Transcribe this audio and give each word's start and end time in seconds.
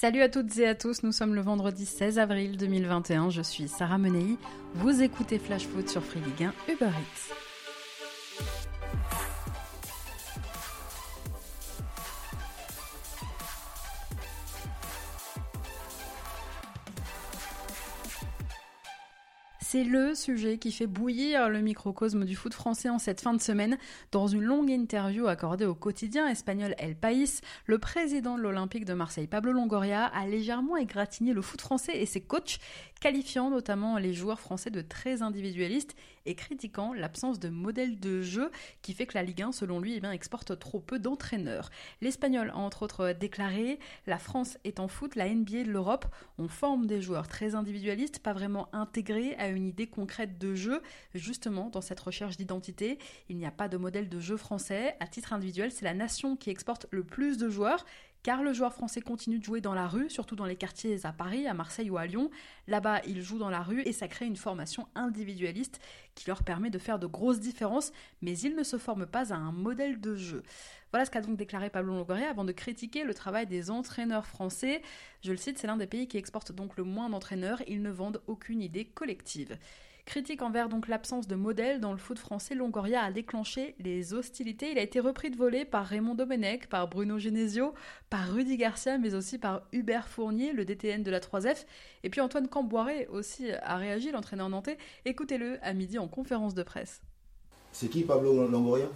Salut 0.00 0.22
à 0.22 0.30
toutes 0.30 0.56
et 0.56 0.66
à 0.66 0.74
tous, 0.74 1.02
nous 1.02 1.12
sommes 1.12 1.34
le 1.34 1.42
vendredi 1.42 1.84
16 1.84 2.18
avril 2.18 2.56
2021, 2.56 3.28
je 3.28 3.42
suis 3.42 3.68
Sarah 3.68 3.98
Menei, 3.98 4.38
vous 4.76 5.02
écoutez 5.02 5.38
Flash 5.38 5.66
Foot 5.66 5.90
sur 5.90 6.02
Free 6.02 6.20
Ligue 6.20 6.48
1 6.68 6.72
Uber 6.72 6.86
Eats. 6.86 7.49
C'est 19.72 19.84
le 19.84 20.16
sujet 20.16 20.58
qui 20.58 20.72
fait 20.72 20.88
bouillir 20.88 21.48
le 21.48 21.60
microcosme 21.60 22.24
du 22.24 22.34
foot 22.34 22.54
français 22.54 22.88
en 22.88 22.98
cette 22.98 23.20
fin 23.20 23.34
de 23.34 23.40
semaine. 23.40 23.78
Dans 24.10 24.26
une 24.26 24.42
longue 24.42 24.68
interview 24.68 25.28
accordée 25.28 25.64
au 25.64 25.76
quotidien 25.76 26.26
espagnol 26.26 26.74
El 26.76 26.96
País, 26.96 27.40
le 27.66 27.78
président 27.78 28.36
de 28.36 28.42
l'Olympique 28.42 28.84
de 28.84 28.94
Marseille, 28.94 29.28
Pablo 29.28 29.52
Longoria, 29.52 30.06
a 30.06 30.26
légèrement 30.26 30.76
égratigné 30.76 31.32
le 31.32 31.40
foot 31.40 31.60
français 31.60 31.96
et 31.96 32.04
ses 32.04 32.20
coachs 32.20 32.58
qualifiant 33.00 33.50
notamment 33.50 33.96
les 33.96 34.12
joueurs 34.12 34.38
français 34.38 34.70
de 34.70 34.82
très 34.82 35.22
individualistes 35.22 35.96
et 36.26 36.34
critiquant 36.34 36.92
l'absence 36.92 37.40
de 37.40 37.48
modèle 37.48 37.98
de 37.98 38.20
jeu 38.20 38.50
qui 38.82 38.92
fait 38.92 39.06
que 39.06 39.14
la 39.14 39.22
Ligue 39.22 39.42
1, 39.42 39.52
selon 39.52 39.80
lui, 39.80 40.00
eh 40.02 40.06
exporte 40.10 40.58
trop 40.58 40.80
peu 40.80 40.98
d'entraîneurs. 40.98 41.70
L'Espagnol 42.02 42.50
a 42.50 42.56
entre 42.56 42.82
autres 42.82 43.12
déclaré 43.12 43.78
La 44.06 44.18
France 44.18 44.58
est 44.64 44.80
en 44.80 44.88
foot, 44.88 45.14
la 45.14 45.28
NBA 45.28 45.64
de 45.64 45.70
l'Europe, 45.70 46.06
on 46.38 46.48
forme 46.48 46.86
des 46.86 47.00
joueurs 47.00 47.26
très 47.26 47.54
individualistes, 47.54 48.18
pas 48.18 48.34
vraiment 48.34 48.68
intégrés 48.74 49.34
à 49.36 49.48
une 49.48 49.66
idée 49.66 49.86
concrète 49.86 50.38
de 50.38 50.54
jeu. 50.54 50.82
Justement, 51.14 51.70
dans 51.70 51.80
cette 51.80 52.00
recherche 52.00 52.36
d'identité, 52.36 52.98
il 53.28 53.36
n'y 53.36 53.46
a 53.46 53.50
pas 53.50 53.68
de 53.68 53.78
modèle 53.78 54.08
de 54.08 54.20
jeu 54.20 54.36
français. 54.36 54.96
À 55.00 55.06
titre 55.06 55.32
individuel, 55.32 55.72
c'est 55.72 55.84
la 55.84 55.94
nation 55.94 56.36
qui 56.36 56.50
exporte 56.50 56.86
le 56.90 57.04
plus 57.04 57.38
de 57.38 57.48
joueurs 57.48 57.84
car 58.22 58.42
le 58.42 58.52
joueur 58.52 58.72
français 58.72 59.00
continue 59.00 59.38
de 59.38 59.44
jouer 59.44 59.60
dans 59.60 59.74
la 59.74 59.88
rue, 59.88 60.10
surtout 60.10 60.36
dans 60.36 60.44
les 60.44 60.56
quartiers 60.56 61.04
à 61.04 61.12
Paris, 61.12 61.46
à 61.46 61.54
Marseille 61.54 61.90
ou 61.90 61.96
à 61.96 62.06
Lyon. 62.06 62.30
Là-bas, 62.66 63.00
il 63.06 63.22
joue 63.22 63.38
dans 63.38 63.50
la 63.50 63.62
rue 63.62 63.82
et 63.82 63.92
ça 63.92 64.08
crée 64.08 64.26
une 64.26 64.36
formation 64.36 64.86
individualiste 64.94 65.80
qui 66.14 66.26
leur 66.26 66.42
permet 66.42 66.70
de 66.70 66.78
faire 66.78 66.98
de 66.98 67.06
grosses 67.06 67.40
différences, 67.40 67.92
mais 68.20 68.38
ils 68.38 68.54
ne 68.54 68.62
se 68.62 68.78
forment 68.78 69.06
pas 69.06 69.32
à 69.32 69.36
un 69.36 69.52
modèle 69.52 70.00
de 70.00 70.16
jeu. 70.16 70.42
Voilà 70.92 71.04
ce 71.04 71.10
qu'a 71.10 71.20
donc 71.20 71.36
déclaré 71.36 71.70
Pablo 71.70 71.94
Longoria 71.94 72.30
avant 72.30 72.44
de 72.44 72.52
critiquer 72.52 73.04
le 73.04 73.14
travail 73.14 73.46
des 73.46 73.70
entraîneurs 73.70 74.26
français. 74.26 74.82
Je 75.22 75.30
le 75.30 75.36
cite, 75.36 75.58
c'est 75.58 75.66
l'un 75.66 75.76
des 75.76 75.86
pays 75.86 76.08
qui 76.08 76.18
exporte 76.18 76.52
donc 76.52 76.76
le 76.76 76.84
moins 76.84 77.08
d'entraîneurs, 77.08 77.62
ils 77.68 77.80
ne 77.80 77.90
vendent 77.90 78.20
aucune 78.26 78.60
idée 78.60 78.84
collective. 78.84 79.56
Critique 80.06 80.42
envers 80.42 80.68
donc 80.68 80.88
l'absence 80.88 81.26
de 81.26 81.34
modèle 81.34 81.80
dans 81.80 81.92
le 81.92 81.98
foot 81.98 82.18
français, 82.18 82.54
Longoria 82.54 83.02
a 83.02 83.12
déclenché 83.12 83.74
les 83.78 84.14
hostilités. 84.14 84.72
Il 84.72 84.78
a 84.78 84.82
été 84.82 85.00
repris 85.00 85.30
de 85.30 85.36
voler 85.36 85.64
par 85.64 85.86
Raymond 85.86 86.14
Domenech, 86.14 86.68
par 86.68 86.88
Bruno 86.88 87.18
Genesio, 87.18 87.74
par 88.08 88.32
Rudy 88.32 88.56
Garcia, 88.56 88.98
mais 88.98 89.14
aussi 89.14 89.38
par 89.38 89.62
Hubert 89.72 90.08
Fournier, 90.08 90.52
le 90.52 90.64
DTN 90.64 91.02
de 91.02 91.10
la 91.10 91.20
3F. 91.20 91.64
Et 92.02 92.10
puis 92.10 92.20
Antoine 92.20 92.48
Camboiré 92.48 93.06
aussi 93.08 93.50
a 93.62 93.76
réagi, 93.76 94.10
l'entraîneur 94.10 94.48
nantais. 94.48 94.78
Écoutez-le 95.04 95.58
à 95.62 95.72
midi 95.72 95.98
en 95.98 96.08
conférence 96.08 96.54
de 96.54 96.62
presse. 96.62 97.02
C'est 97.72 97.88
qui 97.88 98.02
Pablo 98.02 98.48
Longoria? 98.48 98.86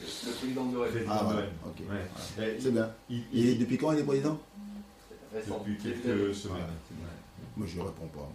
Le 0.00 0.32
président 0.32 0.66
de 0.66 0.78
Ah 1.08 1.26
ouais, 1.28 1.48
ok. 1.64 1.88
Ouais. 1.88 2.56
C'est 2.58 2.72
bien. 2.72 2.90
Il, 3.08 3.48
est 3.48 3.54
depuis 3.54 3.78
quand 3.78 3.92
il 3.92 4.00
est 4.00 4.04
président? 4.04 4.38
Depuis 5.32 5.76
quelques 5.78 6.34
semaines. 6.34 6.62
Moi 7.56 7.66
je 7.66 7.78
ne 7.78 7.82
réponds 7.82 8.08
pas 8.08 8.28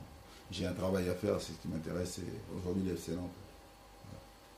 j'ai 0.52 0.66
un 0.66 0.74
travail 0.74 1.08
à 1.10 1.14
faire, 1.14 1.40
c'est 1.40 1.54
ce 1.54 1.58
qui 1.60 1.68
m'intéresse, 1.68 2.20
c'est 2.20 2.58
aujourd'hui 2.58 2.84
l'FC 2.84 3.12
Nantes. 3.12 3.30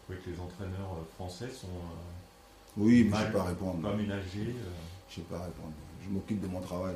Vous 0.08 0.16
trouvez 0.16 0.20
que 0.20 0.30
les 0.30 0.40
entraîneurs 0.40 0.94
euh, 0.94 1.04
français 1.16 1.50
sont. 1.50 1.68
Euh, 1.68 2.78
oui, 2.78 3.04
mais 3.04 3.18
je 3.18 3.22
ne 3.22 3.26
sais 3.28 3.32
pas 3.34 3.44
répondre. 3.44 3.82
Pas 3.82 3.96
ménagés 3.96 4.40
euh. 4.40 4.72
Je 5.10 5.20
ne 5.20 5.26
sais 5.26 5.30
pas 5.30 5.40
répondre. 5.40 5.74
Je 6.04 6.10
m'occupe 6.10 6.42
de 6.42 6.48
mon 6.48 6.62
travail. 6.62 6.96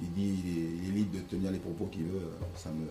Il 0.00 0.12
dit 0.12 0.42
il 0.44 0.88
est, 0.88 0.92
libre 0.92 1.16
de 1.16 1.20
tenir 1.20 1.50
les 1.52 1.58
propos 1.58 1.86
qu'il 1.86 2.04
veut. 2.04 2.32
Ça 2.56 2.70
me. 2.70 2.86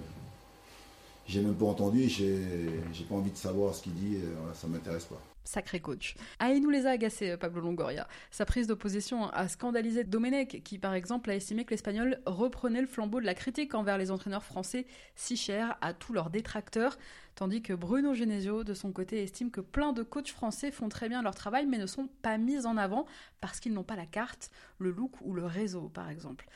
J'ai 1.28 1.42
même 1.42 1.56
pas 1.56 1.66
entendu, 1.66 2.10
j'ai 2.10 3.06
pas 3.08 3.16
envie 3.16 3.32
de 3.32 3.38
savoir 3.38 3.74
ce 3.74 3.84
qu'il 3.84 3.94
dit, 3.94 4.18
ça 4.54 4.68
m'intéresse 4.68 5.06
pas. 5.06 5.22
Sacré 5.44 5.80
coach. 5.80 6.16
Ah, 6.40 6.52
il 6.52 6.62
nous 6.62 6.70
les 6.70 6.86
a 6.86 6.92
agacés, 6.92 7.36
Pablo 7.38 7.62
Longoria. 7.62 8.08
Sa 8.30 8.46
prise 8.46 8.68
d'opposition 8.68 9.28
a 9.30 9.48
scandalisé 9.48 10.04
Domenech, 10.04 10.62
qui 10.64 10.78
par 10.78 10.94
exemple 10.94 11.30
a 11.32 11.36
estimé 11.36 11.66
que 11.66 11.72
l'Espagnol 11.72 12.20
reprenait 12.26 12.82
le 12.82 12.88
flambeau 12.88 13.20
de 13.20 13.26
la 13.26 13.34
critique 13.34 13.74
envers 13.74 13.98
les 13.98 14.12
entraîneurs 14.12 14.44
français 14.44 14.86
si 15.16 15.36
chers 15.36 15.78
à 15.82 15.94
tous 15.94 16.14
leurs 16.14 16.30
détracteurs, 16.30 16.98
tandis 17.36 17.62
que 17.62 17.74
Bruno 17.74 18.14
Genesio, 18.14 18.64
de 18.64 18.74
son 18.74 18.92
côté, 18.92 19.24
estime 19.24 19.52
que 19.52 19.62
plein 19.62 19.94
de 19.94 20.04
coachs 20.04 20.32
français 20.32 20.72
font 20.72 20.90
très 20.90 21.10
bien 21.10 21.22
leur 21.22 21.36
travail 21.36 21.66
mais 21.66 21.78
ne 21.78 21.88
sont 21.88 22.08
pas 22.22 22.38
mis 22.38 22.66
en 22.66 22.78
avant 22.78 23.06
parce 23.40 23.60
qu'ils 23.60 23.74
n'ont 23.74 23.84
pas 23.84 23.96
la 23.96 24.06
carte, 24.06 24.52
le 24.78 24.92
look 24.92 25.14
ou 25.22 25.34
le 25.34 25.46
réseau, 25.46 25.90
par 25.90 26.10
exemple. 26.10 26.48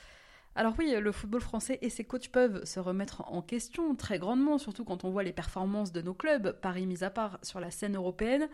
Alors 0.57 0.73
oui, 0.79 0.95
le 0.97 1.11
football 1.11 1.41
français 1.41 1.79
et 1.81 1.89
ses 1.89 2.05
coachs 2.05 2.29
peuvent 2.29 2.63
se 2.63 2.79
remettre 2.79 3.29
en 3.29 3.41
question 3.41 3.93
très 3.93 4.19
grandement, 4.19 4.57
surtout 4.57 4.85
quand 4.85 5.03
on 5.03 5.09
voit 5.09 5.23
les 5.23 5.33
performances 5.33 5.91
de 5.91 6.01
nos 6.01 6.13
clubs, 6.13 6.53
Paris 6.61 6.85
mis 6.85 7.03
à 7.03 7.09
part, 7.09 7.39
sur 7.41 7.59
la 7.59 7.71
scène 7.71 7.97
européenne. 7.97 8.47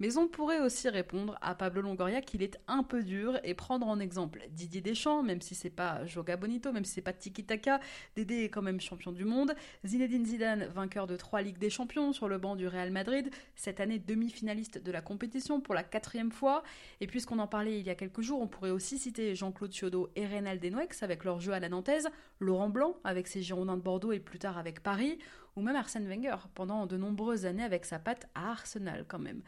Mais 0.00 0.16
on 0.16 0.26
pourrait 0.26 0.60
aussi 0.60 0.88
répondre 0.88 1.38
à 1.40 1.54
Pablo 1.54 1.82
Longoria 1.82 2.20
qu'il 2.22 2.42
est 2.42 2.58
un 2.66 2.82
peu 2.82 3.02
dur 3.02 3.38
et 3.44 3.54
prendre 3.54 3.86
en 3.86 4.00
exemple 4.00 4.42
Didier 4.50 4.80
Deschamps, 4.80 5.22
même 5.22 5.40
si 5.40 5.54
c'est 5.54 5.70
pas 5.70 6.04
Joga 6.06 6.36
Bonito, 6.36 6.72
même 6.72 6.84
si 6.84 6.94
c'est 6.94 7.02
pas 7.02 7.12
Tiki 7.12 7.44
Taka, 7.44 7.80
Dédé 8.16 8.44
est 8.44 8.48
quand 8.48 8.62
même 8.62 8.80
champion 8.80 9.12
du 9.12 9.24
monde, 9.24 9.54
Zinedine 9.84 10.26
Zidane, 10.26 10.66
vainqueur 10.66 11.06
de 11.06 11.16
trois 11.16 11.42
Ligues 11.42 11.58
des 11.58 11.70
Champions 11.70 12.12
sur 12.12 12.28
le 12.28 12.38
banc 12.38 12.56
du 12.56 12.66
Real 12.66 12.90
Madrid, 12.90 13.30
cette 13.54 13.80
année 13.80 13.98
demi-finaliste 13.98 14.82
de 14.82 14.92
la 14.92 15.00
compétition 15.00 15.60
pour 15.60 15.74
la 15.74 15.84
quatrième 15.84 16.32
fois, 16.32 16.62
et 17.00 17.06
puisqu'on 17.06 17.38
en 17.38 17.46
parlait 17.46 17.78
il 17.78 17.86
y 17.86 17.90
a 17.90 17.94
quelques 17.94 18.22
jours, 18.22 18.40
on 18.40 18.48
pourrait 18.48 18.70
aussi 18.70 18.98
citer 18.98 19.34
Jean-Claude 19.34 19.72
Chiodo 19.72 20.10
et 20.16 20.26
Reynald 20.26 20.60
Denouex 20.60 21.02
avec 21.02 21.24
leur 21.24 21.40
jeu 21.40 21.52
à 21.52 21.60
la 21.60 21.68
nantaise, 21.68 22.08
Laurent 22.40 22.68
Blanc 22.68 22.96
avec 23.04 23.28
ses 23.28 23.42
Girondins 23.42 23.76
de 23.76 23.82
Bordeaux 23.82 24.12
et 24.12 24.20
plus 24.20 24.38
tard 24.38 24.58
avec 24.58 24.82
Paris, 24.82 25.18
ou 25.56 25.62
même 25.62 25.76
Arsène 25.76 26.08
Wenger 26.08 26.36
pendant 26.54 26.86
de 26.86 26.96
nombreuses 26.96 27.46
années 27.46 27.62
avec 27.62 27.84
sa 27.84 27.98
patte 27.98 28.28
à 28.34 28.50
Arsenal 28.50 29.04
quand 29.08 29.18
même. 29.18 29.42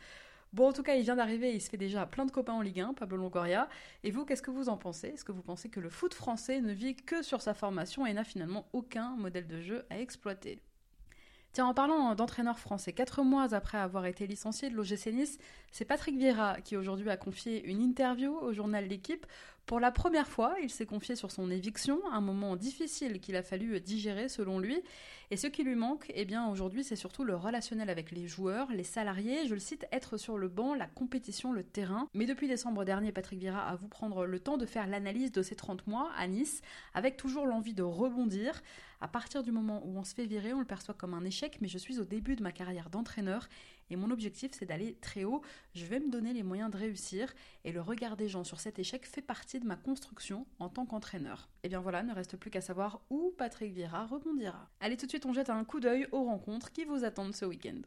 Bon, 0.52 0.68
en 0.68 0.72
tout 0.72 0.84
cas, 0.84 0.94
il 0.94 1.02
vient 1.02 1.16
d'arriver, 1.16 1.52
il 1.52 1.60
se 1.60 1.68
fait 1.68 1.76
déjà 1.76 2.06
plein 2.06 2.24
de 2.24 2.30
copains 2.30 2.52
en 2.52 2.60
Ligue 2.60 2.80
1, 2.80 2.94
Pablo 2.94 3.16
Longoria. 3.16 3.68
Et 4.04 4.12
vous, 4.12 4.24
qu'est-ce 4.24 4.40
que 4.40 4.52
vous 4.52 4.68
en 4.68 4.76
pensez? 4.76 5.08
Est-ce 5.08 5.24
que 5.24 5.32
vous 5.32 5.42
pensez 5.42 5.68
que 5.68 5.80
le 5.80 5.90
foot 5.90 6.14
français 6.14 6.60
ne 6.60 6.72
vit 6.72 6.94
que 6.94 7.22
sur 7.22 7.42
sa 7.42 7.54
formation 7.54 8.06
et 8.06 8.12
n'a 8.12 8.22
finalement 8.22 8.68
aucun 8.72 9.16
modèle 9.16 9.48
de 9.48 9.60
jeu 9.60 9.84
à 9.90 9.98
exploiter? 9.98 10.60
Tiens, 11.54 11.66
en 11.66 11.74
parlant 11.74 12.14
d'entraîneur 12.16 12.58
français, 12.58 12.92
quatre 12.92 13.22
mois 13.22 13.54
après 13.54 13.78
avoir 13.78 14.06
été 14.06 14.26
licencié 14.26 14.70
de 14.70 14.74
l'OGC 14.74 15.06
Nice, 15.12 15.38
c'est 15.70 15.84
Patrick 15.84 16.16
Vieira 16.16 16.60
qui 16.60 16.76
aujourd'hui 16.76 17.10
a 17.10 17.16
confié 17.16 17.64
une 17.68 17.80
interview 17.80 18.36
au 18.36 18.52
journal 18.52 18.86
L'équipe. 18.86 19.26
Pour 19.66 19.80
la 19.80 19.90
première 19.90 20.28
fois, 20.28 20.56
il 20.62 20.68
s'est 20.68 20.84
confié 20.84 21.16
sur 21.16 21.30
son 21.30 21.50
éviction, 21.50 21.98
un 22.12 22.20
moment 22.20 22.54
difficile 22.54 23.18
qu'il 23.18 23.34
a 23.34 23.42
fallu 23.42 23.80
digérer 23.80 24.28
selon 24.28 24.58
lui. 24.58 24.82
Et 25.30 25.38
ce 25.38 25.46
qui 25.46 25.64
lui 25.64 25.74
manque, 25.74 26.12
eh 26.14 26.26
bien 26.26 26.46
aujourd'hui, 26.50 26.84
c'est 26.84 26.96
surtout 26.96 27.24
le 27.24 27.34
relationnel 27.34 27.88
avec 27.88 28.10
les 28.10 28.26
joueurs, 28.26 28.70
les 28.72 28.84
salariés, 28.84 29.46
je 29.46 29.54
le 29.54 29.60
cite, 29.60 29.86
être 29.90 30.18
sur 30.18 30.36
le 30.36 30.48
banc, 30.48 30.74
la 30.74 30.86
compétition, 30.86 31.50
le 31.50 31.62
terrain. 31.62 32.10
Mais 32.12 32.26
depuis 32.26 32.46
décembre 32.46 32.84
dernier, 32.84 33.10
Patrick 33.10 33.38
Vieira 33.38 33.66
a 33.66 33.76
voulu 33.76 33.88
prendre 33.88 34.26
le 34.26 34.38
temps 34.38 34.58
de 34.58 34.66
faire 34.66 34.86
l'analyse 34.86 35.32
de 35.32 35.40
ces 35.40 35.56
30 35.56 35.86
mois 35.86 36.10
à 36.18 36.26
Nice, 36.26 36.60
avec 36.92 37.16
toujours 37.16 37.46
l'envie 37.46 37.72
de 37.72 37.82
rebondir. 37.82 38.62
À 39.00 39.08
partir 39.08 39.42
du 39.42 39.50
moment 39.50 39.82
où 39.86 39.98
on 39.98 40.04
se 40.04 40.14
fait 40.14 40.26
virer, 40.26 40.52
on 40.52 40.60
le 40.60 40.66
perçoit 40.66 40.94
comme 40.94 41.14
un 41.14 41.24
échec, 41.24 41.58
mais 41.62 41.68
je 41.68 41.78
suis 41.78 41.98
au 41.98 42.04
début 42.04 42.36
de 42.36 42.42
ma 42.42 42.52
carrière 42.52 42.90
d'entraîneur 42.90 43.48
et 43.90 43.96
mon 43.96 44.10
objectif 44.10 44.52
c'est 44.54 44.66
d'aller 44.66 44.94
très 45.00 45.24
haut. 45.24 45.42
Je 45.74 45.84
vais 45.84 46.00
me 46.00 46.10
donner 46.10 46.32
les 46.32 46.42
moyens 46.42 46.70
de 46.70 46.76
réussir 46.76 47.32
et 47.64 47.72
le 47.72 47.80
regard 47.80 48.16
des 48.16 48.28
gens 48.28 48.44
sur 48.44 48.60
cet 48.60 48.78
échec 48.78 49.06
fait 49.06 49.22
partie 49.22 49.60
de 49.60 49.66
ma 49.66 49.76
construction 49.76 50.46
en 50.58 50.68
tant 50.68 50.86
qu'entraîneur. 50.86 51.48
Et 51.62 51.68
bien 51.68 51.80
voilà, 51.80 52.02
ne 52.02 52.14
reste 52.14 52.36
plus 52.36 52.50
qu'à 52.50 52.60
savoir 52.60 53.00
où 53.10 53.32
Patrick 53.36 53.72
Vieira 53.72 54.06
rebondira. 54.06 54.70
Allez 54.80 54.96
tout 54.96 55.06
de 55.06 55.10
suite, 55.10 55.26
on 55.26 55.32
jette 55.32 55.50
un 55.50 55.64
coup 55.64 55.80
d'œil 55.80 56.06
aux 56.12 56.24
rencontres 56.24 56.72
qui 56.72 56.84
vous 56.84 57.04
attendent 57.04 57.34
ce 57.34 57.44
week-end. 57.44 57.80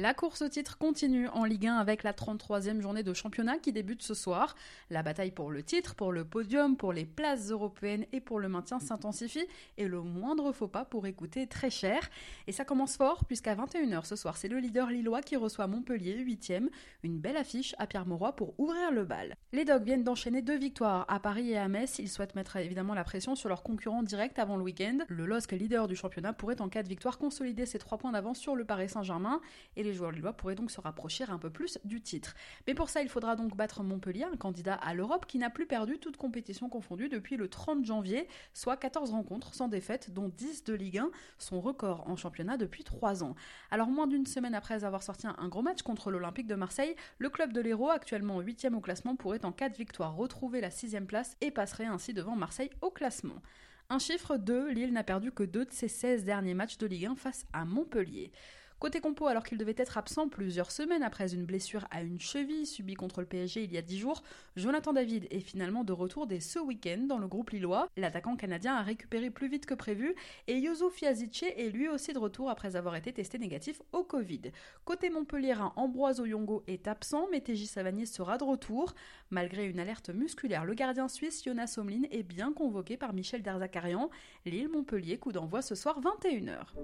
La 0.00 0.14
course 0.14 0.42
au 0.42 0.48
titre 0.48 0.78
continue 0.78 1.26
en 1.26 1.42
Ligue 1.42 1.66
1 1.66 1.74
avec 1.74 2.04
la 2.04 2.12
33e 2.12 2.80
journée 2.80 3.02
de 3.02 3.12
championnat 3.12 3.58
qui 3.58 3.72
débute 3.72 4.00
ce 4.00 4.14
soir. 4.14 4.54
La 4.90 5.02
bataille 5.02 5.32
pour 5.32 5.50
le 5.50 5.64
titre, 5.64 5.96
pour 5.96 6.12
le 6.12 6.24
podium, 6.24 6.76
pour 6.76 6.92
les 6.92 7.04
places 7.04 7.50
européennes 7.50 8.06
et 8.12 8.20
pour 8.20 8.38
le 8.38 8.48
maintien 8.48 8.78
s'intensifie 8.78 9.44
et 9.76 9.88
le 9.88 10.00
moindre 10.00 10.52
faux 10.52 10.68
pas 10.68 10.84
pour 10.84 11.08
écouter 11.08 11.48
très 11.48 11.68
cher. 11.68 12.10
Et 12.46 12.52
ça 12.52 12.64
commence 12.64 12.96
fort 12.96 13.24
puisqu'à 13.24 13.56
21h 13.56 14.04
ce 14.04 14.14
soir, 14.14 14.36
c'est 14.36 14.46
le 14.46 14.60
leader 14.60 14.88
lillois 14.88 15.20
qui 15.20 15.34
reçoit 15.34 15.66
Montpellier 15.66 16.24
8e. 16.24 16.68
Une 17.02 17.18
belle 17.18 17.36
affiche 17.36 17.74
à 17.78 17.88
Pierre-Mauroy 17.88 18.36
pour 18.36 18.54
ouvrir 18.60 18.92
le 18.92 19.04
bal. 19.04 19.34
Les 19.52 19.64
Dogs 19.64 19.82
viennent 19.82 20.04
d'enchaîner 20.04 20.42
deux 20.42 20.58
victoires 20.58 21.06
à 21.08 21.18
Paris 21.18 21.50
et 21.50 21.58
à 21.58 21.66
Metz. 21.66 21.98
Ils 21.98 22.08
souhaitent 22.08 22.36
mettre 22.36 22.54
évidemment 22.54 22.94
la 22.94 23.02
pression 23.02 23.34
sur 23.34 23.48
leurs 23.48 23.64
concurrents 23.64 24.04
directs 24.04 24.38
avant 24.38 24.56
le 24.56 24.62
week-end. 24.62 24.98
Le 25.08 25.26
LOSC, 25.26 25.50
leader 25.50 25.88
du 25.88 25.96
championnat, 25.96 26.32
pourrait 26.34 26.60
en 26.60 26.68
cas 26.68 26.84
de 26.84 26.88
victoire 26.88 27.18
consolider 27.18 27.66
ses 27.66 27.80
trois 27.80 27.98
points 27.98 28.12
d'avance 28.12 28.38
sur 28.38 28.54
le 28.54 28.64
Paris 28.64 28.90
Saint-Germain 28.90 29.40
et 29.74 29.87
les 29.88 29.94
joueurs 29.94 30.12
lillois 30.12 30.32
pourraient 30.32 30.54
donc 30.54 30.70
se 30.70 30.80
rapprocher 30.80 31.24
un 31.28 31.38
peu 31.38 31.50
plus 31.50 31.78
du 31.84 32.00
titre. 32.00 32.34
Mais 32.66 32.74
pour 32.74 32.88
ça, 32.90 33.02
il 33.02 33.08
faudra 33.08 33.36
donc 33.36 33.56
battre 33.56 33.82
Montpellier, 33.82 34.24
un 34.24 34.36
candidat 34.36 34.74
à 34.74 34.94
l'Europe 34.94 35.26
qui 35.26 35.38
n'a 35.38 35.50
plus 35.50 35.66
perdu 35.66 35.98
toute 35.98 36.16
compétition 36.16 36.68
confondue 36.68 37.08
depuis 37.08 37.36
le 37.36 37.48
30 37.48 37.84
janvier, 37.84 38.28
soit 38.52 38.76
14 38.76 39.10
rencontres 39.10 39.54
sans 39.54 39.68
défaite, 39.68 40.12
dont 40.12 40.28
10 40.28 40.64
de 40.64 40.74
Ligue 40.74 40.98
1, 40.98 41.10
son 41.38 41.60
record 41.60 42.08
en 42.08 42.16
championnat 42.16 42.56
depuis 42.56 42.84
3 42.84 43.24
ans. 43.24 43.34
Alors 43.70 43.88
moins 43.88 44.06
d'une 44.06 44.26
semaine 44.26 44.54
après 44.54 44.84
avoir 44.84 45.02
sorti 45.02 45.26
un 45.26 45.48
gros 45.48 45.62
match 45.62 45.82
contre 45.82 46.10
l'Olympique 46.10 46.46
de 46.46 46.54
Marseille, 46.54 46.94
le 47.18 47.30
club 47.30 47.52
de 47.52 47.60
l'Hérault, 47.60 47.90
actuellement 47.90 48.40
8 48.40 48.68
au 48.74 48.80
classement, 48.80 49.16
pourrait 49.16 49.44
en 49.44 49.52
cas 49.52 49.68
de 49.68 49.76
victoire 49.76 50.14
retrouver 50.14 50.60
la 50.60 50.70
6 50.70 50.96
place 51.06 51.36
et 51.40 51.50
passerait 51.50 51.86
ainsi 51.86 52.12
devant 52.12 52.36
Marseille 52.36 52.70
au 52.80 52.90
classement. 52.90 53.42
Un 53.90 53.98
chiffre 53.98 54.36
2, 54.36 54.70
Lille 54.70 54.92
n'a 54.92 55.02
perdu 55.02 55.32
que 55.32 55.42
2 55.42 55.64
de 55.64 55.72
ses 55.72 55.88
16 55.88 56.24
derniers 56.24 56.54
matchs 56.54 56.76
de 56.78 56.86
Ligue 56.86 57.06
1 57.06 57.16
face 57.16 57.46
à 57.52 57.64
Montpellier. 57.64 58.32
Côté 58.78 59.00
compo, 59.00 59.26
alors 59.26 59.42
qu'il 59.42 59.58
devait 59.58 59.74
être 59.76 59.98
absent 59.98 60.28
plusieurs 60.28 60.70
semaines 60.70 61.02
après 61.02 61.34
une 61.34 61.44
blessure 61.44 61.88
à 61.90 62.02
une 62.02 62.20
cheville 62.20 62.64
subie 62.64 62.94
contre 62.94 63.20
le 63.20 63.26
PSG 63.26 63.64
il 63.64 63.72
y 63.72 63.76
a 63.76 63.82
10 63.82 63.98
jours, 63.98 64.22
Jonathan 64.54 64.92
David 64.92 65.26
est 65.32 65.40
finalement 65.40 65.82
de 65.82 65.92
retour 65.92 66.28
dès 66.28 66.38
ce 66.38 66.60
week-end 66.60 67.06
dans 67.08 67.18
le 67.18 67.26
groupe 67.26 67.50
lillois. 67.50 67.88
L'attaquant 67.96 68.36
canadien 68.36 68.76
a 68.76 68.82
récupéré 68.82 69.30
plus 69.30 69.48
vite 69.48 69.66
que 69.66 69.74
prévu 69.74 70.14
et 70.46 70.58
Youssouf 70.58 71.02
Yazice 71.02 71.42
est 71.56 71.70
lui 71.70 71.88
aussi 71.88 72.12
de 72.12 72.20
retour 72.20 72.50
après 72.50 72.76
avoir 72.76 72.94
été 72.94 73.12
testé 73.12 73.38
négatif 73.38 73.82
au 73.90 74.04
Covid. 74.04 74.42
Côté 74.84 75.10
Montpellierin, 75.10 75.72
Ambroise 75.74 76.20
Oyongo 76.20 76.62
est 76.68 76.86
absent, 76.86 77.26
mais 77.32 77.40
TJ 77.40 77.64
Savanier 77.64 78.06
sera 78.06 78.38
de 78.38 78.44
retour. 78.44 78.94
Malgré 79.30 79.66
une 79.66 79.80
alerte 79.80 80.10
musculaire, 80.10 80.64
le 80.64 80.74
gardien 80.74 81.08
suisse 81.08 81.42
Jonas 81.44 81.74
Omlin 81.78 82.02
est 82.12 82.22
bien 82.22 82.52
convoqué 82.52 82.96
par 82.96 83.12
Michel 83.12 83.42
Derzakarian. 83.42 84.08
Lille-Montpellier, 84.46 85.18
coup 85.18 85.32
d'envoi 85.32 85.62
ce 85.62 85.74
soir 85.74 86.00
21h. 86.00 86.74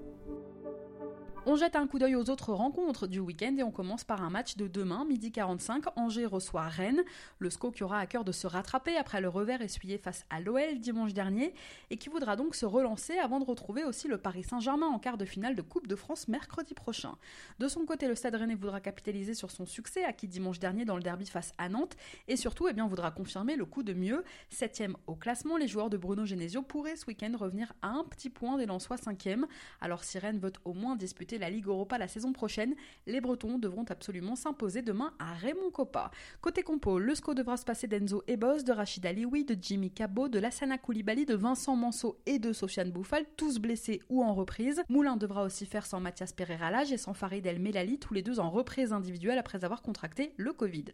On 1.47 1.55
jette 1.55 1.75
un 1.75 1.84
coup 1.87 1.99
d'œil 1.99 2.15
aux 2.15 2.29
autres 2.29 2.53
rencontres 2.53 3.07
du 3.07 3.19
week-end 3.19 3.55
et 3.57 3.63
on 3.63 3.71
commence 3.71 4.03
par 4.03 4.23
un 4.23 4.29
match 4.29 4.55
de 4.57 4.67
demain, 4.67 5.05
midi 5.05 5.31
45. 5.31 5.85
Angers 5.97 6.25
reçoit 6.25 6.67
Rennes. 6.67 7.03
Le 7.39 7.49
SCO 7.49 7.71
qui 7.71 7.83
aura 7.83 7.99
à 7.99 8.05
cœur 8.05 8.23
de 8.23 8.31
se 8.31 8.47
rattraper 8.47 8.95
après 8.97 9.21
le 9.21 9.29
revers 9.29 9.61
essuyé 9.61 9.97
face 9.97 10.25
à 10.29 10.39
l'OL 10.39 10.79
dimanche 10.79 11.13
dernier 11.13 11.53
et 11.89 11.97
qui 11.97 12.09
voudra 12.09 12.35
donc 12.35 12.55
se 12.55 12.65
relancer 12.65 13.17
avant 13.17 13.39
de 13.39 13.45
retrouver 13.45 13.83
aussi 13.83 14.07
le 14.07 14.17
Paris 14.17 14.43
Saint-Germain 14.43 14.87
en 14.87 14.99
quart 14.99 15.17
de 15.17 15.25
finale 15.25 15.55
de 15.55 15.61
Coupe 15.61 15.87
de 15.87 15.95
France 15.95 16.27
mercredi 16.27 16.73
prochain. 16.73 17.15
De 17.59 17.67
son 17.67 17.85
côté, 17.85 18.07
le 18.07 18.15
Stade 18.15 18.35
Rennais 18.35 18.55
voudra 18.55 18.79
capitaliser 18.79 19.33
sur 19.33 19.51
son 19.51 19.65
succès 19.65 20.03
acquis 20.03 20.27
dimanche 20.27 20.59
dernier 20.59 20.85
dans 20.85 20.95
le 20.95 21.03
derby 21.03 21.25
face 21.25 21.53
à 21.57 21.69
Nantes 21.69 21.97
et 22.27 22.37
surtout 22.37 22.67
eh 22.67 22.73
bien, 22.73 22.87
voudra 22.87 23.11
confirmer 23.11 23.55
le 23.55 23.65
coup 23.65 23.83
de 23.83 23.93
mieux. 23.93 24.23
Septième 24.49 24.95
au 25.07 25.15
classement, 25.15 25.57
les 25.57 25.67
joueurs 25.67 25.89
de 25.89 25.97
Bruno 25.97 26.25
Genesio 26.25 26.61
pourraient 26.61 26.95
ce 26.95 27.05
week-end 27.05 27.33
revenir 27.37 27.73
à 27.81 27.89
un 27.89 28.03
petit 28.03 28.29
point 28.29 28.57
des 28.57 28.65
Lensois 28.65 28.97
cinquième. 28.97 29.45
Alors 29.81 30.03
si 30.03 30.17
Rennes 30.19 30.39
veut 30.39 30.53
au 30.63 30.73
moins 30.73 30.95
disputer 30.95 31.37
la 31.37 31.49
Ligue 31.49 31.67
Europa 31.75 31.97
la 31.97 32.07
saison 32.07 32.33
prochaine, 32.33 32.75
les 33.05 33.21
Bretons 33.21 33.59
devront 33.59 33.85
absolument 33.89 34.35
s'imposer 34.35 34.81
demain 34.81 35.13
à 35.19 35.33
Raymond 35.33 35.71
Coppa. 35.71 36.11
Côté 36.41 36.63
compo, 36.63 36.99
le 36.99 37.13
SCO 37.13 37.33
devra 37.33 37.57
se 37.57 37.65
passer 37.65 37.87
d'Enzo 37.87 38.23
Ebos, 38.27 38.63
de 38.63 38.71
Rachid 38.71 39.05
Alioui, 39.05 39.43
de 39.43 39.57
Jimmy 39.59 39.91
Cabot, 39.91 40.27
de 40.27 40.39
Lassana 40.39 40.77
Koulibaly, 40.77 41.25
de 41.25 41.35
Vincent 41.35 41.75
Manceau 41.75 42.17
et 42.25 42.39
de 42.39 42.53
Sofiane 42.53 42.91
Bouffal, 42.91 43.25
tous 43.37 43.59
blessés 43.59 44.01
ou 44.09 44.23
en 44.23 44.33
reprise. 44.33 44.83
Moulin 44.89 45.17
devra 45.17 45.43
aussi 45.43 45.65
faire 45.65 45.85
sans 45.85 45.99
Mathias 45.99 46.33
Pereira 46.33 46.71
Lage 46.71 46.91
et 46.91 46.97
sans 46.97 47.13
Farid 47.13 47.45
El 47.45 47.59
Melali, 47.59 47.99
tous 47.99 48.13
les 48.13 48.21
deux 48.21 48.39
en 48.39 48.49
reprise 48.49 48.93
individuelle 48.93 49.37
après 49.37 49.63
avoir 49.65 49.81
contracté 49.81 50.33
le 50.37 50.53
Covid. 50.53 50.85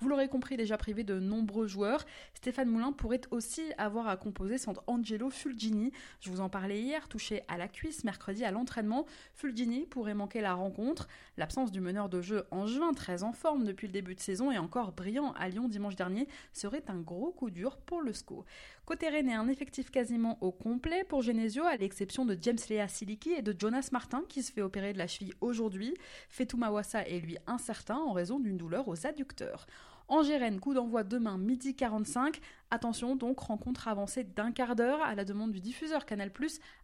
Vous 0.00 0.08
l'aurez 0.08 0.28
compris, 0.28 0.56
déjà 0.56 0.76
privé 0.76 1.04
de 1.04 1.20
nombreux 1.20 1.66
joueurs, 1.66 2.04
Stéphane 2.34 2.68
Moulin 2.68 2.92
pourrait 2.92 3.20
aussi 3.30 3.62
avoir 3.78 4.08
à 4.08 4.16
composer 4.16 4.58
sans 4.58 4.74
Angelo 4.86 5.30
Fulgini. 5.30 5.92
Je 6.20 6.30
vous 6.30 6.40
en 6.40 6.48
parlais 6.48 6.80
hier, 6.80 7.06
touché 7.08 7.42
à 7.46 7.56
la 7.56 7.68
cuisse 7.68 8.02
mercredi 8.02 8.44
à 8.44 8.50
l'entraînement. 8.50 9.06
Fulgini 9.34 9.86
pourrait 9.86 10.14
manquer 10.22 10.40
la 10.40 10.54
rencontre. 10.54 11.08
L'absence 11.36 11.72
du 11.72 11.80
meneur 11.80 12.08
de 12.08 12.22
jeu 12.22 12.44
en 12.52 12.66
juin, 12.66 12.92
très 12.92 13.24
en 13.24 13.32
forme 13.32 13.64
depuis 13.64 13.88
le 13.88 13.92
début 13.92 14.14
de 14.14 14.20
saison 14.20 14.52
et 14.52 14.58
encore 14.58 14.92
brillant 14.92 15.32
à 15.32 15.48
Lyon 15.48 15.68
dimanche 15.68 15.96
dernier, 15.96 16.28
serait 16.52 16.84
un 16.86 17.00
gros 17.00 17.32
coup 17.32 17.50
dur 17.50 17.76
pour 17.76 18.02
le 18.02 18.12
SCO. 18.12 18.44
Côté 18.86 19.08
Rennes, 19.08 19.30
un 19.30 19.48
effectif 19.48 19.90
quasiment 19.90 20.38
au 20.40 20.52
complet 20.52 21.02
pour 21.02 21.22
Genesio, 21.22 21.64
à 21.64 21.76
l'exception 21.76 22.24
de 22.24 22.38
James 22.40 22.58
Lea 22.70 22.86
Siliki 22.88 23.32
et 23.32 23.42
de 23.42 23.54
Jonas 23.58 23.88
Martin 23.90 24.22
qui 24.28 24.44
se 24.44 24.52
fait 24.52 24.62
opérer 24.62 24.92
de 24.92 24.98
la 24.98 25.08
cheville 25.08 25.34
aujourd'hui. 25.40 25.94
Fetou 26.28 26.56
Mawassa 26.56 27.02
est 27.08 27.18
lui 27.18 27.36
incertain 27.48 27.96
en 27.96 28.12
raison 28.12 28.38
d'une 28.38 28.56
douleur 28.56 28.86
aux 28.86 29.06
adducteurs. 29.06 29.66
Angers-Rennes, 30.12 30.60
coup 30.60 30.74
d'envoi 30.74 31.04
demain 31.04 31.38
midi 31.38 31.74
45. 31.74 32.38
Attention 32.70 33.16
donc, 33.16 33.40
rencontre 33.40 33.88
avancée 33.88 34.24
d'un 34.24 34.52
quart 34.52 34.76
d'heure 34.76 35.00
à 35.00 35.14
la 35.14 35.24
demande 35.24 35.52
du 35.52 35.60
diffuseur 35.60 36.04
Canal+, 36.04 36.30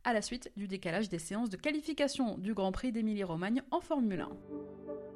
à 0.03 0.15
la 0.15 0.23
suite 0.23 0.51
du 0.57 0.67
décalage 0.67 1.11
des 1.11 1.19
séances 1.19 1.51
de 1.51 1.59
qualification 1.59 2.39
du 2.39 2.55
Grand 2.55 2.73
Prix 2.73 2.91
d'Émilie-Romagne 2.91 3.61
en 3.71 3.81
Formule 3.81 4.23
1. 4.23 5.08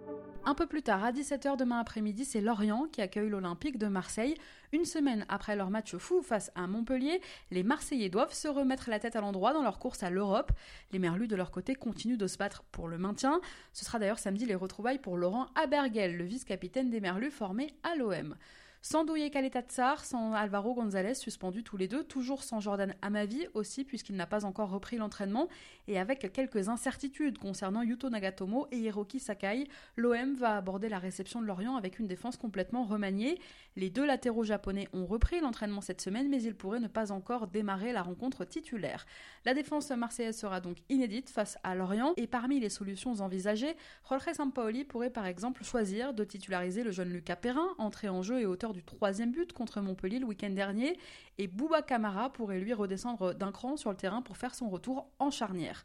Un 0.44 0.56
peu 0.56 0.66
plus 0.66 0.82
tard, 0.82 1.04
à 1.04 1.12
17h 1.12 1.56
demain 1.56 1.78
après-midi, 1.78 2.24
c'est 2.24 2.40
Lorient 2.40 2.88
qui 2.90 3.00
accueille 3.00 3.28
l'Olympique 3.28 3.78
de 3.78 3.86
Marseille. 3.86 4.34
Une 4.72 4.84
semaine 4.84 5.24
après 5.28 5.54
leur 5.54 5.70
match 5.70 5.94
fou 5.96 6.20
face 6.20 6.50
à 6.56 6.66
Montpellier, 6.66 7.20
les 7.52 7.62
Marseillais 7.62 8.08
doivent 8.08 8.34
se 8.34 8.48
remettre 8.48 8.90
la 8.90 8.98
tête 8.98 9.14
à 9.14 9.20
l'endroit 9.20 9.52
dans 9.52 9.62
leur 9.62 9.78
course 9.78 10.02
à 10.02 10.10
l'Europe. 10.10 10.50
Les 10.90 10.98
Merlus, 10.98 11.28
de 11.28 11.36
leur 11.36 11.52
côté, 11.52 11.76
continuent 11.76 12.16
de 12.16 12.26
se 12.26 12.38
battre 12.38 12.64
pour 12.72 12.88
le 12.88 12.98
maintien. 12.98 13.40
Ce 13.72 13.84
sera 13.84 14.00
d'ailleurs 14.00 14.18
samedi 14.18 14.44
les 14.44 14.56
retrouvailles 14.56 14.98
pour 14.98 15.16
Laurent 15.16 15.46
Abergel, 15.54 16.16
le 16.16 16.24
vice-capitaine 16.24 16.90
des 16.90 17.00
Merlus 17.00 17.30
formé 17.30 17.72
à 17.84 17.94
l'OM. 17.94 18.34
Sans 18.84 19.04
Douye 19.04 19.30
Tsar, 19.68 20.04
sans 20.04 20.32
Alvaro 20.32 20.74
González, 20.74 21.14
suspendus 21.14 21.62
tous 21.62 21.76
les 21.76 21.86
deux, 21.86 22.02
toujours 22.02 22.42
sans 22.42 22.58
Jordan 22.58 22.96
Amavi 23.00 23.46
aussi, 23.54 23.84
puisqu'il 23.84 24.16
n'a 24.16 24.26
pas 24.26 24.44
encore 24.44 24.70
repris 24.70 24.96
l'entraînement, 24.96 25.46
et 25.86 26.00
avec 26.00 26.32
quelques 26.32 26.68
incertitudes 26.68 27.38
concernant 27.38 27.82
Yuto 27.82 28.10
Nagatomo 28.10 28.66
et 28.72 28.78
Hiroki 28.78 29.20
Sakai, 29.20 29.68
l'OM 29.94 30.34
va 30.34 30.56
aborder 30.56 30.88
la 30.88 30.98
réception 30.98 31.40
de 31.40 31.46
Lorient 31.46 31.76
avec 31.76 32.00
une 32.00 32.08
défense 32.08 32.36
complètement 32.36 32.82
remaniée. 32.82 33.38
Les 33.76 33.88
deux 33.88 34.04
latéraux 34.04 34.42
japonais 34.42 34.88
ont 34.92 35.06
repris 35.06 35.38
l'entraînement 35.38 35.80
cette 35.80 36.00
semaine, 36.00 36.28
mais 36.28 36.42
ils 36.42 36.56
pourraient 36.56 36.80
ne 36.80 36.88
pas 36.88 37.12
encore 37.12 37.46
démarrer 37.46 37.92
la 37.92 38.02
rencontre 38.02 38.44
titulaire. 38.44 39.06
La 39.44 39.54
défense 39.54 39.90
marseillaise 39.92 40.36
sera 40.36 40.60
donc 40.60 40.78
inédite 40.88 41.30
face 41.30 41.56
à 41.62 41.76
Lorient, 41.76 42.14
et 42.16 42.26
parmi 42.26 42.58
les 42.58 42.68
solutions 42.68 43.12
envisagées, 43.20 43.76
Jorge 44.08 44.32
Sampaoli 44.34 44.82
pourrait 44.82 45.10
par 45.10 45.26
exemple 45.26 45.62
choisir 45.62 46.12
de 46.14 46.24
titulariser 46.24 46.82
le 46.82 46.90
jeune 46.90 47.10
Lucas 47.10 47.36
Perrin, 47.36 47.68
entré 47.78 48.08
en 48.08 48.22
jeu 48.22 48.40
et 48.40 48.46
auteur 48.46 48.71
du 48.72 48.82
troisième 48.82 49.32
but 49.32 49.52
contre 49.52 49.80
Montpellier 49.80 50.18
le 50.18 50.26
week-end 50.26 50.50
dernier, 50.50 50.98
et 51.38 51.46
Bouba 51.46 51.82
Camara 51.82 52.32
pourrait 52.32 52.60
lui 52.60 52.72
redescendre 52.72 53.34
d'un 53.34 53.52
cran 53.52 53.76
sur 53.76 53.90
le 53.90 53.96
terrain 53.96 54.22
pour 54.22 54.36
faire 54.36 54.54
son 54.54 54.68
retour 54.68 55.08
en 55.18 55.30
charnière. 55.30 55.84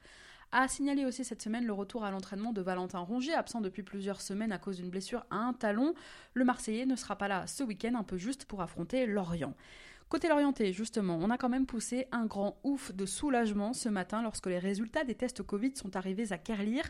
A 0.53 0.67
signaler 0.69 1.03
aussi 1.03 1.25
cette 1.25 1.41
semaine 1.41 1.65
le 1.65 1.73
retour 1.73 2.05
à 2.05 2.11
l'entraînement 2.11 2.53
de 2.53 2.61
Valentin 2.61 2.99
Rongier, 2.99 3.33
absent 3.33 3.59
depuis 3.59 3.83
plusieurs 3.83 4.21
semaines 4.21 4.53
à 4.53 4.57
cause 4.57 4.77
d'une 4.77 4.89
blessure 4.89 5.25
à 5.29 5.35
un 5.35 5.53
talon. 5.53 5.93
Le 6.33 6.45
Marseillais 6.45 6.85
ne 6.85 6.95
sera 6.95 7.17
pas 7.17 7.27
là 7.27 7.45
ce 7.47 7.63
week-end, 7.63 7.95
un 7.95 8.03
peu 8.03 8.17
juste 8.17 8.45
pour 8.45 8.61
affronter 8.61 9.05
Lorient. 9.05 9.53
Côté 10.07 10.29
Lorienté, 10.29 10.71
justement, 10.71 11.19
on 11.21 11.29
a 11.31 11.37
quand 11.37 11.49
même 11.49 11.65
poussé 11.65 12.07
un 12.13 12.25
grand 12.25 12.57
ouf 12.63 12.93
de 12.95 13.05
soulagement 13.05 13.73
ce 13.73 13.89
matin 13.89 14.21
lorsque 14.23 14.45
les 14.45 14.57
résultats 14.57 15.03
des 15.03 15.15
tests 15.15 15.43
Covid 15.43 15.75
sont 15.75 15.97
arrivés 15.97 16.31
à 16.31 16.37
Kerlir. 16.37 16.83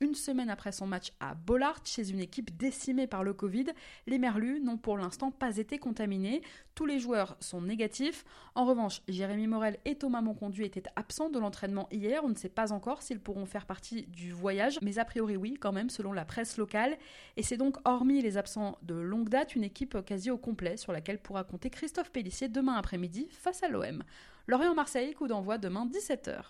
Une 0.00 0.14
semaine 0.14 0.50
après 0.50 0.72
son 0.72 0.86
match 0.86 1.12
à 1.20 1.34
Bollard, 1.34 1.80
chez 1.84 2.10
une 2.10 2.18
équipe 2.18 2.56
décimée 2.56 3.06
par 3.06 3.22
le 3.22 3.32
Covid, 3.32 3.66
les 4.06 4.18
Merlus 4.18 4.60
n'ont 4.60 4.76
pour 4.76 4.98
l'instant 4.98 5.30
pas 5.30 5.56
été 5.56 5.78
contaminés. 5.78 6.42
Tous 6.74 6.84
les 6.84 6.98
joueurs 6.98 7.36
sont 7.38 7.62
négatifs. 7.62 8.24
En 8.56 8.64
revanche, 8.64 9.02
Jérémy 9.08 9.46
Morel 9.46 9.78
et 9.84 9.94
Thomas 9.94 10.20
Monconduit 10.20 10.64
étaient 10.64 10.82
absents 10.96 11.30
de 11.30 11.38
l'entraînement 11.38 11.88
hier. 11.92 12.24
On 12.24 12.28
ne 12.28 12.34
sait 12.34 12.48
pas 12.48 12.72
encore 12.72 13.02
s'ils 13.02 13.20
pourront 13.20 13.46
faire 13.46 13.66
partie 13.66 14.02
du 14.08 14.32
voyage, 14.32 14.80
mais 14.82 14.98
a 14.98 15.04
priori 15.04 15.36
oui, 15.36 15.54
quand 15.60 15.72
même, 15.72 15.90
selon 15.90 16.12
la 16.12 16.24
presse 16.24 16.56
locale. 16.56 16.98
Et 17.36 17.44
c'est 17.44 17.56
donc, 17.56 17.76
hormis 17.84 18.20
les 18.20 18.36
absents 18.36 18.78
de 18.82 18.94
longue 18.94 19.28
date, 19.28 19.54
une 19.54 19.64
équipe 19.64 20.04
quasi 20.04 20.30
au 20.30 20.38
complet 20.38 20.76
sur 20.76 20.92
laquelle 20.92 21.20
pourra 21.20 21.44
compter 21.44 21.70
Christophe 21.70 22.10
Pellissier 22.10 22.48
demain 22.48 22.74
après-midi 22.74 23.28
face 23.30 23.62
à 23.62 23.68
l'OM. 23.68 24.02
Lorient-Marseille, 24.48 25.14
coup 25.14 25.28
d'envoi 25.28 25.56
demain 25.56 25.86
17h. 25.86 26.42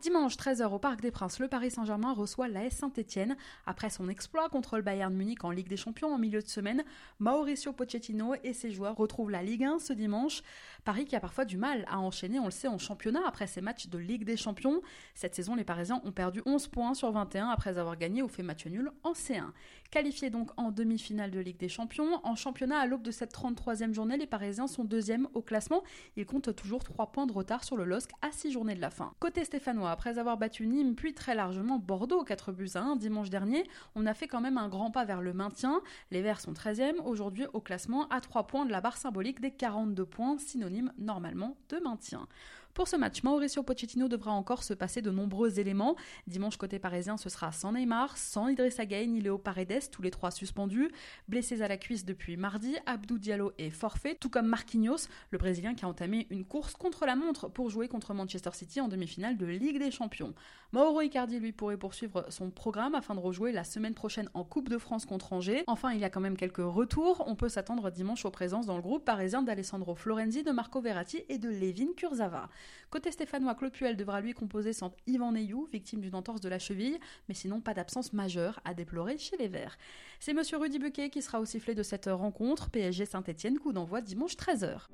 Dimanche 0.00 0.36
13h 0.36 0.72
au 0.72 0.78
Parc 0.78 1.00
des 1.00 1.10
Princes, 1.10 1.40
le 1.40 1.48
Paris 1.48 1.72
Saint-Germain 1.72 2.12
reçoit 2.12 2.46
l'AS 2.46 2.70
Saint-Etienne. 2.70 3.36
Après 3.66 3.90
son 3.90 4.08
exploit 4.08 4.48
contre 4.48 4.76
le 4.76 4.82
Bayern 4.82 5.12
Munich 5.12 5.42
en 5.42 5.50
Ligue 5.50 5.66
des 5.66 5.76
Champions 5.76 6.14
en 6.14 6.18
milieu 6.18 6.40
de 6.40 6.46
semaine, 6.46 6.84
Mauricio 7.18 7.72
Pochettino 7.72 8.34
et 8.44 8.52
ses 8.52 8.70
joueurs 8.70 8.94
retrouvent 8.94 9.32
la 9.32 9.42
Ligue 9.42 9.64
1 9.64 9.80
ce 9.80 9.92
dimanche. 9.92 10.42
Paris 10.84 11.04
qui 11.04 11.16
a 11.16 11.20
parfois 11.20 11.44
du 11.44 11.56
mal 11.56 11.84
à 11.88 11.98
enchaîner, 11.98 12.38
on 12.38 12.44
le 12.44 12.52
sait, 12.52 12.68
en 12.68 12.78
championnat 12.78 13.22
après 13.26 13.48
ses 13.48 13.60
matchs 13.60 13.88
de 13.88 13.98
Ligue 13.98 14.24
des 14.24 14.36
Champions. 14.36 14.82
Cette 15.16 15.34
saison, 15.34 15.56
les 15.56 15.64
Parisiens 15.64 16.00
ont 16.04 16.12
perdu 16.12 16.42
11 16.46 16.68
points 16.68 16.94
sur 16.94 17.10
21 17.10 17.48
après 17.48 17.76
avoir 17.76 17.96
gagné 17.96 18.22
ou 18.22 18.28
fait 18.28 18.44
match 18.44 18.66
nul 18.66 18.92
en 19.02 19.14
C1. 19.14 19.50
Qualifiés 19.90 20.30
donc 20.30 20.50
en 20.56 20.70
demi-finale 20.70 21.32
de 21.32 21.40
Ligue 21.40 21.58
des 21.58 21.68
Champions, 21.68 22.20
en 22.22 22.36
championnat 22.36 22.78
à 22.78 22.86
l'aube 22.86 23.02
de 23.02 23.10
cette 23.10 23.34
33e 23.34 23.92
journée, 23.92 24.16
les 24.16 24.28
Parisiens 24.28 24.68
sont 24.68 24.84
deuxièmes 24.84 25.26
au 25.34 25.42
classement. 25.42 25.82
Ils 26.16 26.24
comptent 26.24 26.54
toujours 26.54 26.84
3 26.84 27.10
points 27.10 27.26
de 27.26 27.32
retard 27.32 27.64
sur 27.64 27.76
le 27.76 27.84
LOSC 27.84 28.10
à 28.22 28.30
6 28.30 28.52
journées 28.52 28.76
de 28.76 28.80
la 28.80 28.90
fin. 28.90 29.12
Côté 29.18 29.44
stéphanois, 29.44 29.87
après 29.90 30.18
avoir 30.18 30.36
battu 30.36 30.66
Nîmes 30.66 30.94
puis 30.94 31.14
très 31.14 31.34
largement 31.34 31.78
Bordeaux 31.78 32.24
4 32.24 32.52
buts 32.52 32.70
à 32.74 32.80
1 32.80 32.96
dimanche 32.96 33.30
dernier, 33.30 33.64
on 33.94 34.06
a 34.06 34.14
fait 34.14 34.28
quand 34.28 34.40
même 34.40 34.58
un 34.58 34.68
grand 34.68 34.90
pas 34.90 35.04
vers 35.04 35.20
le 35.20 35.32
maintien. 35.32 35.80
Les 36.10 36.22
Verts 36.22 36.40
sont 36.40 36.52
13e 36.52 37.00
aujourd'hui 37.04 37.46
au 37.52 37.60
classement 37.60 38.08
à 38.08 38.20
3 38.20 38.46
points 38.46 38.66
de 38.66 38.70
la 38.70 38.80
barre 38.80 38.96
symbolique 38.96 39.40
des 39.40 39.50
42 39.50 40.04
points, 40.04 40.38
synonyme 40.38 40.92
normalement 40.98 41.56
de 41.68 41.78
maintien. 41.78 42.26
Pour 42.78 42.86
ce 42.86 42.94
match, 42.94 43.24
Mauricio 43.24 43.64
Pochettino 43.64 44.06
devra 44.06 44.30
encore 44.30 44.62
se 44.62 44.72
passer 44.72 45.02
de 45.02 45.10
nombreux 45.10 45.58
éléments. 45.58 45.96
Dimanche 46.28 46.56
côté 46.56 46.78
parisien, 46.78 47.16
ce 47.16 47.28
sera 47.28 47.50
sans 47.50 47.72
Neymar, 47.72 48.16
sans 48.16 48.46
Idrissa 48.46 48.86
Gueye 48.86 49.08
ni 49.08 49.20
Léo 49.20 49.36
Paredes, 49.36 49.90
tous 49.90 50.00
les 50.00 50.12
trois 50.12 50.30
suspendus. 50.30 50.88
Blessés 51.26 51.60
à 51.62 51.66
la 51.66 51.76
cuisse 51.76 52.04
depuis 52.04 52.36
mardi, 52.36 52.76
Abdou 52.86 53.18
Diallo 53.18 53.50
est 53.58 53.70
forfait, 53.70 54.14
tout 54.14 54.30
comme 54.30 54.46
Marquinhos, 54.46 55.08
le 55.32 55.38
Brésilien 55.38 55.74
qui 55.74 55.86
a 55.86 55.88
entamé 55.88 56.28
une 56.30 56.44
course 56.44 56.74
contre 56.74 57.04
la 57.04 57.16
montre 57.16 57.48
pour 57.48 57.68
jouer 57.68 57.88
contre 57.88 58.14
Manchester 58.14 58.50
City 58.52 58.80
en 58.80 58.86
demi-finale 58.86 59.36
de 59.36 59.46
Ligue 59.46 59.80
des 59.80 59.90
Champions. 59.90 60.32
Mauro 60.70 61.00
Icardi, 61.00 61.40
lui, 61.40 61.50
pourrait 61.50 61.78
poursuivre 61.78 62.26
son 62.28 62.50
programme 62.50 62.94
afin 62.94 63.16
de 63.16 63.20
rejouer 63.20 63.50
la 63.50 63.64
semaine 63.64 63.94
prochaine 63.94 64.30
en 64.34 64.44
Coupe 64.44 64.68
de 64.68 64.78
France 64.78 65.04
contre 65.04 65.32
Angers. 65.32 65.64
Enfin, 65.66 65.94
il 65.94 65.98
y 65.98 66.04
a 66.04 66.10
quand 66.10 66.20
même 66.20 66.36
quelques 66.36 66.58
retours. 66.58 67.24
On 67.26 67.34
peut 67.34 67.48
s'attendre 67.48 67.90
dimanche 67.90 68.24
aux 68.24 68.30
présences 68.30 68.66
dans 68.66 68.76
le 68.76 68.82
groupe 68.82 69.04
parisien 69.04 69.42
d'Alessandro 69.42 69.96
Florenzi, 69.96 70.44
de 70.44 70.52
Marco 70.52 70.80
Verratti 70.80 71.24
et 71.28 71.38
de 71.38 71.48
Levin 71.48 71.88
Kurzava. 71.96 72.48
Côté 72.90 73.10
stéphanois, 73.10 73.54
Clopuel 73.54 73.96
devra 73.96 74.20
lui 74.20 74.34
composer 74.34 74.72
sans 74.72 74.92
Yvan 75.06 75.32
Neyou, 75.32 75.68
victime 75.72 76.00
d'une 76.00 76.14
entorse 76.14 76.40
de 76.40 76.48
la 76.48 76.58
cheville, 76.58 76.98
mais 77.28 77.34
sinon 77.34 77.60
pas 77.60 77.74
d'absence 77.74 78.12
majeure 78.12 78.60
à 78.64 78.74
déplorer 78.74 79.18
chez 79.18 79.36
les 79.36 79.48
Verts. 79.48 79.78
C'est 80.20 80.34
monsieur 80.34 80.58
Rudy 80.58 80.78
Buquet 80.78 81.10
qui 81.10 81.22
sera 81.22 81.40
au 81.40 81.44
sifflet 81.44 81.74
de 81.74 81.82
cette 81.82 82.06
rencontre, 82.06 82.70
PSG 82.70 83.06
Saint-Etienne, 83.06 83.58
coup 83.58 83.72
d'envoi 83.72 84.00
dimanche 84.00 84.34
13h. 84.34 84.88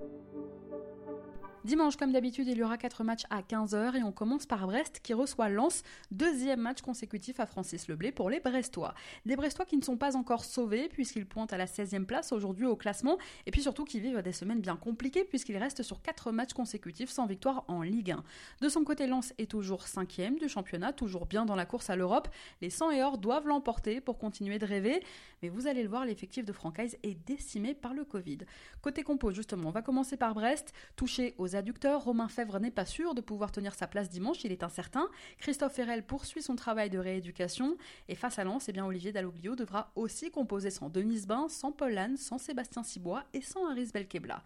Dimanche, 1.65 1.97
comme 1.97 2.13
d'habitude, 2.13 2.47
il 2.47 2.59
y 2.59 2.63
aura 2.63 2.77
4 2.77 3.05
matchs 3.05 3.25
à 3.31 3.41
15h 3.41 3.97
et 3.97 4.03
on 4.03 4.13
commence 4.13 4.45
par 4.45 4.67
Brest 4.67 5.01
qui 5.03 5.15
reçoit 5.15 5.49
Lens, 5.49 5.83
deuxième 6.11 6.61
match 6.61 6.83
consécutif 6.83 7.41
à 7.41 7.47
Francis 7.47 7.89
Leblé 7.89 8.13
pour 8.13 8.29
les 8.29 8.39
Brestois. 8.39 8.93
Des 9.25 9.35
Brestois 9.35 9.65
qui 9.65 9.79
ne 9.79 9.83
sont 9.83 9.97
pas 9.97 10.15
encore 10.15 10.45
sauvés 10.45 10.91
puisqu'ils 10.91 11.25
pointent 11.25 11.55
à 11.55 11.57
la 11.57 11.65
16e 11.65 12.05
place 12.05 12.33
aujourd'hui 12.33 12.67
au 12.67 12.77
classement 12.77 13.17
et 13.47 13.51
puis 13.51 13.63
surtout 13.63 13.85
qui 13.85 13.99
vivent 13.99 14.21
des 14.21 14.33
semaines 14.33 14.61
bien 14.61 14.77
compliquées 14.77 15.25
puisqu'ils 15.25 15.57
restent 15.57 15.83
sur 15.83 16.03
4 16.03 16.33
matchs 16.33 16.53
consécutifs 16.53 17.09
sans 17.09 17.25
victoire 17.25 17.65
en 17.69 17.81
Ligue 17.81 18.11
1. 18.11 18.23
De 18.61 18.69
son 18.69 18.85
côté, 18.85 19.07
Lens 19.07 19.33
est 19.39 19.51
toujours 19.51 19.85
5e 19.85 20.39
du 20.39 20.51
championnat, 20.51 20.93
toujours 20.93 21.25
bien 21.25 21.47
dans 21.47 21.57
la 21.57 21.65
course 21.65 21.89
à 21.89 21.97
l'Europe. 21.97 22.29
Les 22.61 22.69
100 22.69 22.91
et 22.91 23.03
or 23.03 23.17
doivent 23.17 23.47
l'emporter 23.47 24.03
pour 24.03 24.19
continuer 24.19 24.59
de 24.59 24.67
rêver, 24.67 25.03
mais 25.41 25.49
vous 25.49 25.67
allez 25.67 25.83
le 25.83 25.89
voir, 25.89 26.05
l'effectif 26.05 26.45
de 26.45 26.53
Francaise 26.53 26.99
est 27.03 27.15
décimé 27.27 27.73
par 27.73 27.95
le 27.95 28.05
Covid. 28.05 28.41
Côté 28.83 29.03
compo, 29.03 29.31
justement, 29.31 29.69
on 29.69 29.73
va 29.73 29.81
commencer 29.81 30.19
par 30.19 30.35
Brest, 30.35 30.75
touché 30.95 31.35
aux 31.39 31.54
Romain 31.97 32.29
Fèvre 32.29 32.59
n'est 32.59 32.71
pas 32.71 32.85
sûr 32.85 33.15
de 33.15 33.21
pouvoir 33.21 33.53
tenir 33.53 33.75
sa 33.75 33.87
place 33.87 34.09
dimanche, 34.09 34.45
il 34.45 34.53
est 34.53 34.63
incertain. 34.63 35.09
Christophe 35.39 35.75
Ferrel 35.75 36.03
poursuit 36.03 36.43
son 36.43 36.57
travail 36.57 36.91
de 36.91 36.99
rééducation. 36.99 37.77
Et 38.09 38.15
face 38.15 38.39
à 38.39 38.45
Lens, 38.45 38.69
eh 38.69 38.73
bien, 38.73 38.87
Olivier 38.87 39.13
Dalloglio 39.13 39.55
devra 39.55 39.93
aussi 39.95 40.31
composer 40.31 40.71
sans 40.71 40.89
Denise 40.89 41.27
Bain, 41.27 41.49
sans 41.49 41.73
Paul 41.73 41.93
Lannes, 41.93 42.17
sans 42.17 42.39
Sébastien 42.39 42.83
Cibois 42.83 43.25
et 43.33 43.43
sans 43.43 43.71
Aris 43.71 43.91
Belkebla. 43.93 44.43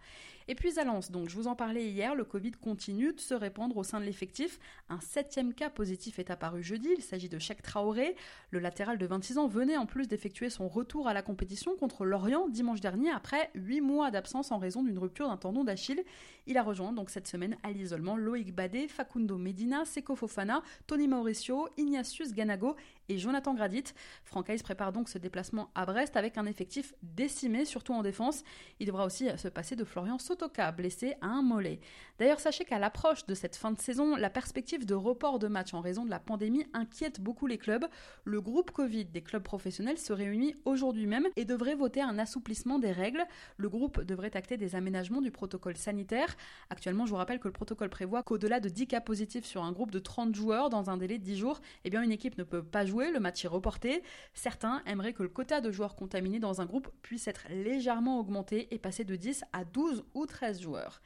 Et 0.51 0.55
puis 0.55 0.79
à 0.79 0.83
Lens, 0.83 1.11
donc 1.11 1.29
je 1.29 1.35
vous 1.35 1.45
en 1.45 1.53
parlais 1.53 1.85
hier, 1.85 2.15
le 2.15 2.23
Covid 2.23 2.53
continue 2.53 3.13
de 3.13 3.19
se 3.19 3.35
répandre 3.35 3.77
au 3.77 3.83
sein 3.83 3.99
de 3.99 4.05
l'effectif. 4.05 4.59
Un 4.89 4.99
septième 4.99 5.53
cas 5.53 5.69
positif 5.69 6.17
est 6.17 6.31
apparu 6.31 6.63
jeudi, 6.63 6.89
il 6.97 7.03
s'agit 7.03 7.29
de 7.29 7.37
Cheikh 7.37 7.61
Traoré. 7.61 8.15
Le 8.49 8.57
latéral 8.57 8.97
de 8.97 9.05
26 9.05 9.37
ans 9.37 9.47
venait 9.47 9.77
en 9.77 9.85
plus 9.85 10.07
d'effectuer 10.07 10.49
son 10.49 10.67
retour 10.67 11.07
à 11.07 11.13
la 11.13 11.21
compétition 11.21 11.75
contre 11.75 12.03
Lorient 12.03 12.47
dimanche 12.49 12.81
dernier 12.81 13.11
après 13.11 13.51
8 13.53 13.81
mois 13.81 14.09
d'absence 14.09 14.51
en 14.51 14.57
raison 14.57 14.81
d'une 14.81 14.97
rupture 14.97 15.27
d'un 15.27 15.37
tendon 15.37 15.63
d'Achille. 15.63 16.03
Il 16.47 16.57
a 16.57 16.63
rejoint 16.63 16.93
donc 16.93 17.11
cette 17.11 17.27
semaine 17.27 17.55
à 17.61 17.69
l'isolement 17.69 18.17
Loïc 18.17 18.55
Badé, 18.55 18.87
Facundo 18.87 19.37
Medina, 19.37 19.85
Seko 19.85 20.15
Fofana, 20.15 20.63
Tony 20.87 21.07
Mauricio, 21.07 21.69
Ignatius 21.77 22.33
Ganago 22.33 22.75
et 23.09 23.17
Jonathan 23.17 23.53
Gradit. 23.53 23.83
Francaise 24.23 24.61
prépare 24.61 24.93
donc 24.93 25.09
ce 25.09 25.17
déplacement 25.17 25.69
à 25.75 25.85
Brest 25.85 26.15
avec 26.15 26.37
un 26.37 26.45
effectif 26.45 26.93
décimé, 27.01 27.65
surtout 27.65 27.93
en 27.93 28.03
défense. 28.03 28.43
Il 28.79 28.87
devra 28.87 29.05
aussi 29.05 29.27
se 29.37 29.47
passer 29.47 29.75
de 29.75 29.83
Florian 29.83 30.19
Sotoka, 30.19 30.71
blessé 30.71 31.15
à 31.21 31.27
un 31.27 31.41
mollet. 31.41 31.79
D'ailleurs, 32.19 32.39
sachez 32.39 32.65
qu'à 32.65 32.79
l'approche 32.79 33.25
de 33.25 33.33
cette 33.33 33.55
fin 33.55 33.71
de 33.71 33.79
saison, 33.79 34.15
la 34.15 34.29
perspective 34.29 34.85
de 34.85 34.93
report 34.93 35.39
de 35.39 35.47
match 35.47 35.73
en 35.73 35.81
raison 35.81 36.05
de 36.05 36.09
la 36.09 36.19
pandémie 36.19 36.65
inquiète 36.73 37.19
beaucoup 37.19 37.47
les 37.47 37.57
clubs. 37.57 37.85
Le 38.23 38.41
groupe 38.41 38.71
Covid 38.71 39.05
des 39.05 39.21
clubs 39.21 39.43
professionnels 39.43 39.97
se 39.97 40.13
réunit 40.13 40.55
aujourd'hui 40.65 41.07
même 41.07 41.27
et 41.35 41.45
devrait 41.45 41.75
voter 41.75 42.01
un 42.01 42.19
assouplissement 42.19 42.77
des 42.77 42.91
règles. 42.91 43.25
Le 43.57 43.69
groupe 43.69 44.01
devrait 44.01 44.35
acter 44.37 44.57
des 44.57 44.75
aménagements 44.75 45.21
du 45.21 45.31
protocole 45.31 45.77
sanitaire. 45.77 46.35
Actuellement, 46.69 47.05
je 47.05 47.11
vous 47.11 47.17
rappelle 47.17 47.39
que 47.39 47.47
le 47.47 47.53
protocole 47.53 47.89
prévoit 47.89 48.21
qu'au-delà 48.21 48.59
de 48.59 48.69
10 48.69 48.87
cas 48.87 49.01
positifs 49.01 49.45
sur 49.45 49.63
un 49.63 49.71
groupe 49.71 49.91
de 49.91 49.99
30 49.99 50.35
joueurs 50.35 50.69
dans 50.69 50.89
un 50.91 50.97
délai 50.97 51.17
de 51.17 51.23
10 51.23 51.37
jours, 51.37 51.61
eh 51.85 51.89
bien 51.89 52.03
une 52.03 52.11
équipe 52.11 52.37
ne 52.37 52.43
peut 52.43 52.63
pas 52.63 52.85
jouer 52.85 52.98
le 53.07 53.19
match 53.19 53.43
est 53.45 53.49
reporté. 53.49 54.03
Certains 54.33 54.81
aimeraient 54.85 55.13
que 55.13 55.23
le 55.23 55.29
quota 55.29 55.61
de 55.61 55.71
joueurs 55.71 55.95
contaminés 55.95 56.39
dans 56.39 56.61
un 56.61 56.65
groupe 56.65 56.89
puisse 57.01 57.27
être 57.27 57.47
légèrement 57.49 58.19
augmenté 58.19 58.73
et 58.73 58.79
passer 58.79 59.03
de 59.03 59.15
10 59.15 59.43
à 59.53 59.63
12 59.65 60.03
ou 60.13 60.25
13 60.25 60.61
joueurs. 60.61 61.01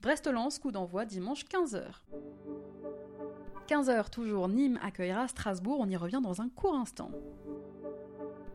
Brest-Lens, 0.00 0.58
coup 0.58 0.72
d'envoi 0.72 1.04
dimanche 1.04 1.44
15h. 1.44 1.82
15h 3.68 4.10
toujours, 4.10 4.48
Nîmes 4.48 4.78
accueillera 4.82 5.28
Strasbourg, 5.28 5.78
on 5.80 5.88
y 5.88 5.96
revient 5.96 6.20
dans 6.22 6.42
un 6.42 6.48
court 6.48 6.74
instant. 6.74 7.10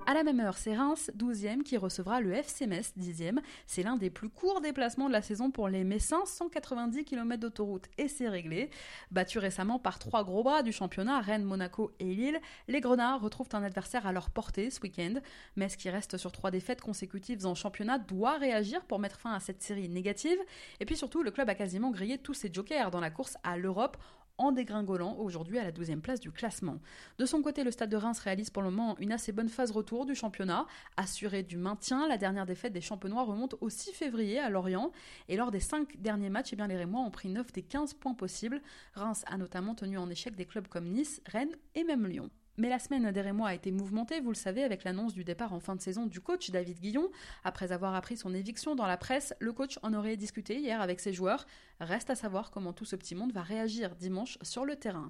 À 0.09 0.15
la 0.15 0.23
même 0.23 0.39
heure, 0.39 0.57
c'est 0.57 0.75
Reims, 0.75 1.11
12e, 1.15 1.61
qui 1.61 1.77
recevra 1.77 2.19
le 2.19 2.33
FC 2.33 2.65
Metz, 2.65 2.93
10e. 2.99 3.37
C'est 3.67 3.83
l'un 3.83 3.95
des 3.95 4.09
plus 4.09 4.29
courts 4.29 4.59
déplacements 4.59 5.07
de 5.07 5.13
la 5.13 5.21
saison 5.21 5.51
pour 5.51 5.69
les 5.69 5.83
Messins, 5.83 6.25
190 6.25 7.05
km 7.05 7.39
d'autoroute 7.39 7.85
et 7.99 8.07
c'est 8.07 8.27
réglé. 8.27 8.71
Battu 9.11 9.37
récemment 9.37 9.77
par 9.77 9.99
trois 9.99 10.23
gros 10.23 10.41
bras 10.41 10.63
du 10.63 10.71
championnat, 10.71 11.19
Rennes, 11.19 11.43
Monaco 11.43 11.91
et 11.99 12.05
Lille, 12.05 12.41
les 12.67 12.81
Grenats 12.81 13.17
retrouvent 13.17 13.49
un 13.53 13.61
adversaire 13.61 14.07
à 14.07 14.11
leur 14.11 14.31
portée 14.31 14.71
ce 14.71 14.81
week-end. 14.81 15.13
Metz, 15.55 15.75
qui 15.75 15.91
reste 15.91 16.17
sur 16.17 16.31
trois 16.31 16.49
défaites 16.49 16.81
consécutives 16.81 17.45
en 17.45 17.53
championnat, 17.53 17.99
doit 17.99 18.39
réagir 18.39 18.83
pour 18.85 18.97
mettre 18.97 19.19
fin 19.19 19.33
à 19.33 19.39
cette 19.39 19.61
série 19.61 19.89
négative. 19.89 20.39
Et 20.79 20.85
puis 20.85 20.95
surtout, 20.95 21.21
le 21.21 21.29
club 21.29 21.49
a 21.49 21.53
quasiment 21.53 21.91
grillé 21.91 22.17
tous 22.17 22.33
ses 22.33 22.51
jokers 22.51 22.89
dans 22.89 22.99
la 22.99 23.11
course 23.11 23.37
à 23.43 23.57
l'Europe 23.57 23.95
en 24.39 24.51
dégringolant 24.51 25.15
aujourd'hui 25.17 25.59
à 25.59 25.63
la 25.63 25.71
12e 25.71 26.01
place 26.01 26.19
du 26.19 26.31
classement. 26.31 26.79
De 27.19 27.25
son 27.25 27.43
côté, 27.43 27.63
le 27.63 27.69
Stade 27.69 27.91
de 27.91 27.97
Reims 27.97 28.19
réalise 28.19 28.49
pour 28.49 28.63
le 28.63 28.71
moment 28.71 28.97
une 28.97 29.11
assez 29.11 29.31
bonne 29.31 29.49
phase 29.49 29.69
retour 29.69 30.05
du 30.05 30.15
championnat, 30.15 30.65
assuré 30.97 31.43
du 31.43 31.57
maintien. 31.57 32.07
La 32.07 32.17
dernière 32.17 32.45
défaite 32.45 32.73
des 32.73 32.81
champenois 32.81 33.23
remonte 33.23 33.55
au 33.61 33.69
6 33.69 33.91
février 33.91 34.39
à 34.39 34.49
Lorient 34.49 34.91
et 35.27 35.35
lors 35.35 35.51
des 35.51 35.59
5 35.59 36.01
derniers 36.01 36.29
matchs, 36.29 36.53
eh 36.53 36.55
bien, 36.55 36.67
les 36.67 36.77
Rémois 36.77 37.01
ont 37.01 37.11
pris 37.11 37.29
9 37.29 37.51
des 37.51 37.61
15 37.61 37.93
points 37.93 38.15
possibles. 38.15 38.61
Reims 38.95 39.23
a 39.27 39.37
notamment 39.37 39.75
tenu 39.75 39.97
en 39.97 40.09
échec 40.09 40.35
des 40.35 40.45
clubs 40.45 40.67
comme 40.67 40.87
Nice, 40.89 41.21
Rennes 41.27 41.55
et 41.75 41.83
même 41.83 42.07
Lyon. 42.07 42.29
Mais 42.59 42.67
la 42.67 42.77
semaine 42.77 43.09
des 43.11 43.21
Rémois 43.21 43.47
a 43.47 43.53
été 43.53 43.71
mouvementée, 43.71 44.19
vous 44.19 44.31
le 44.31 44.35
savez, 44.35 44.65
avec 44.65 44.83
l'annonce 44.83 45.13
du 45.13 45.23
départ 45.23 45.53
en 45.53 45.61
fin 45.61 45.77
de 45.77 45.81
saison 45.81 46.05
du 46.05 46.19
coach 46.19 46.51
David 46.51 46.81
Guillon. 46.81 47.09
Après 47.45 47.71
avoir 47.71 47.95
appris 47.95 48.17
son 48.17 48.33
éviction 48.33 48.75
dans 48.75 48.85
la 48.85 48.97
presse, 48.97 49.33
le 49.39 49.53
coach 49.53 49.79
en 49.81 49.93
aurait 49.93 50.17
discuté 50.17 50.59
hier 50.59 50.81
avec 50.81 50.99
ses 50.99 51.13
joueurs. 51.13 51.47
Reste 51.79 52.09
à 52.09 52.15
savoir 52.15 52.51
comment 52.51 52.73
tout 52.73 52.83
ce 52.83 52.97
petit 52.97 53.15
monde 53.15 53.31
va 53.31 53.43
réagir 53.43 53.95
dimanche 53.95 54.37
sur 54.41 54.65
le 54.65 54.75
terrain. 54.75 55.09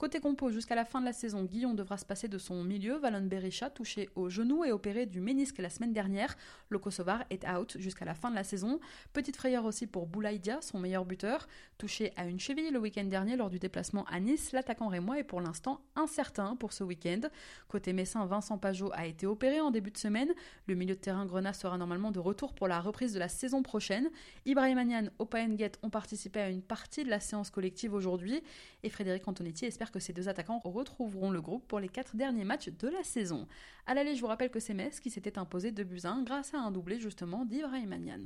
Côté 0.00 0.18
compo, 0.18 0.48
jusqu'à 0.50 0.74
la 0.74 0.86
fin 0.86 1.02
de 1.02 1.04
la 1.04 1.12
saison, 1.12 1.44
Guillon 1.44 1.74
devra 1.74 1.98
se 1.98 2.06
passer 2.06 2.26
de 2.26 2.38
son 2.38 2.64
milieu, 2.64 2.96
Valon 2.96 3.26
Berisha, 3.26 3.68
touché 3.68 4.08
au 4.14 4.30
genou 4.30 4.64
et 4.64 4.72
opéré 4.72 5.04
du 5.04 5.20
ménisque 5.20 5.58
la 5.58 5.68
semaine 5.68 5.92
dernière. 5.92 6.38
Le 6.70 6.78
Kosovar 6.78 7.24
est 7.28 7.46
out 7.46 7.76
jusqu'à 7.78 8.06
la 8.06 8.14
fin 8.14 8.30
de 8.30 8.34
la 8.34 8.42
saison. 8.42 8.80
Petite 9.12 9.36
frayeur 9.36 9.66
aussi 9.66 9.86
pour 9.86 10.06
Boulaïdia, 10.06 10.62
son 10.62 10.78
meilleur 10.78 11.04
buteur. 11.04 11.46
Touché 11.76 12.14
à 12.16 12.24
une 12.24 12.40
cheville 12.40 12.70
le 12.70 12.78
week-end 12.78 13.04
dernier 13.04 13.36
lors 13.36 13.50
du 13.50 13.58
déplacement 13.58 14.04
à 14.04 14.20
Nice, 14.20 14.52
l'attaquant 14.52 14.88
rémois 14.88 15.18
est 15.18 15.22
pour 15.22 15.42
l'instant 15.42 15.82
incertain 15.96 16.56
pour 16.56 16.72
ce 16.72 16.82
week-end. 16.82 17.20
Côté 17.68 17.92
Messin, 17.92 18.24
Vincent 18.24 18.56
Pajot 18.56 18.90
a 18.94 19.04
été 19.04 19.26
opéré 19.26 19.60
en 19.60 19.70
début 19.70 19.90
de 19.90 19.98
semaine. 19.98 20.32
Le 20.66 20.76
milieu 20.76 20.94
de 20.94 21.00
terrain 21.00 21.26
Grenat 21.26 21.52
sera 21.52 21.76
normalement 21.76 22.10
de 22.10 22.20
retour 22.20 22.54
pour 22.54 22.68
la 22.68 22.80
reprise 22.80 23.12
de 23.12 23.18
la 23.18 23.28
saison 23.28 23.62
prochaine. 23.62 24.08
Ibrahim 24.46 24.78
Anian, 24.78 25.08
Opa 25.18 25.46
Nguet 25.46 25.72
ont 25.82 25.90
participé 25.90 26.40
à 26.40 26.48
une 26.48 26.62
partie 26.62 27.04
de 27.04 27.10
la 27.10 27.20
séance 27.20 27.50
collective 27.50 27.92
aujourd'hui 27.92 28.42
et 28.82 28.88
Frédéric 28.88 29.28
Antonetti 29.28 29.66
espère 29.66 29.89
que 29.90 30.00
ces 30.00 30.12
deux 30.12 30.28
attaquants 30.28 30.60
retrouveront 30.64 31.30
le 31.30 31.40
groupe 31.40 31.66
pour 31.66 31.80
les 31.80 31.88
quatre 31.88 32.16
derniers 32.16 32.44
matchs 32.44 32.68
de 32.68 32.88
la 32.88 33.02
saison. 33.02 33.46
À 33.86 33.94
l'aller, 33.94 34.14
je 34.14 34.20
vous 34.20 34.26
rappelle 34.26 34.50
que 34.50 34.60
c'est 34.60 34.74
Metz 34.74 35.00
qui 35.00 35.10
s'était 35.10 35.38
imposé 35.38 35.72
2 35.72 35.84
buts 35.84 36.00
1 36.04 36.22
grâce 36.22 36.54
à 36.54 36.58
un 36.58 36.70
doublé 36.70 37.00
justement 37.00 37.44
d'Ibrahim 37.44 37.92
Anian. 37.92 38.22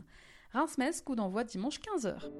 Reims-Metz, 0.52 1.00
coup 1.02 1.16
d'envoi 1.16 1.44
dimanche 1.44 1.80
15h. 1.80 2.30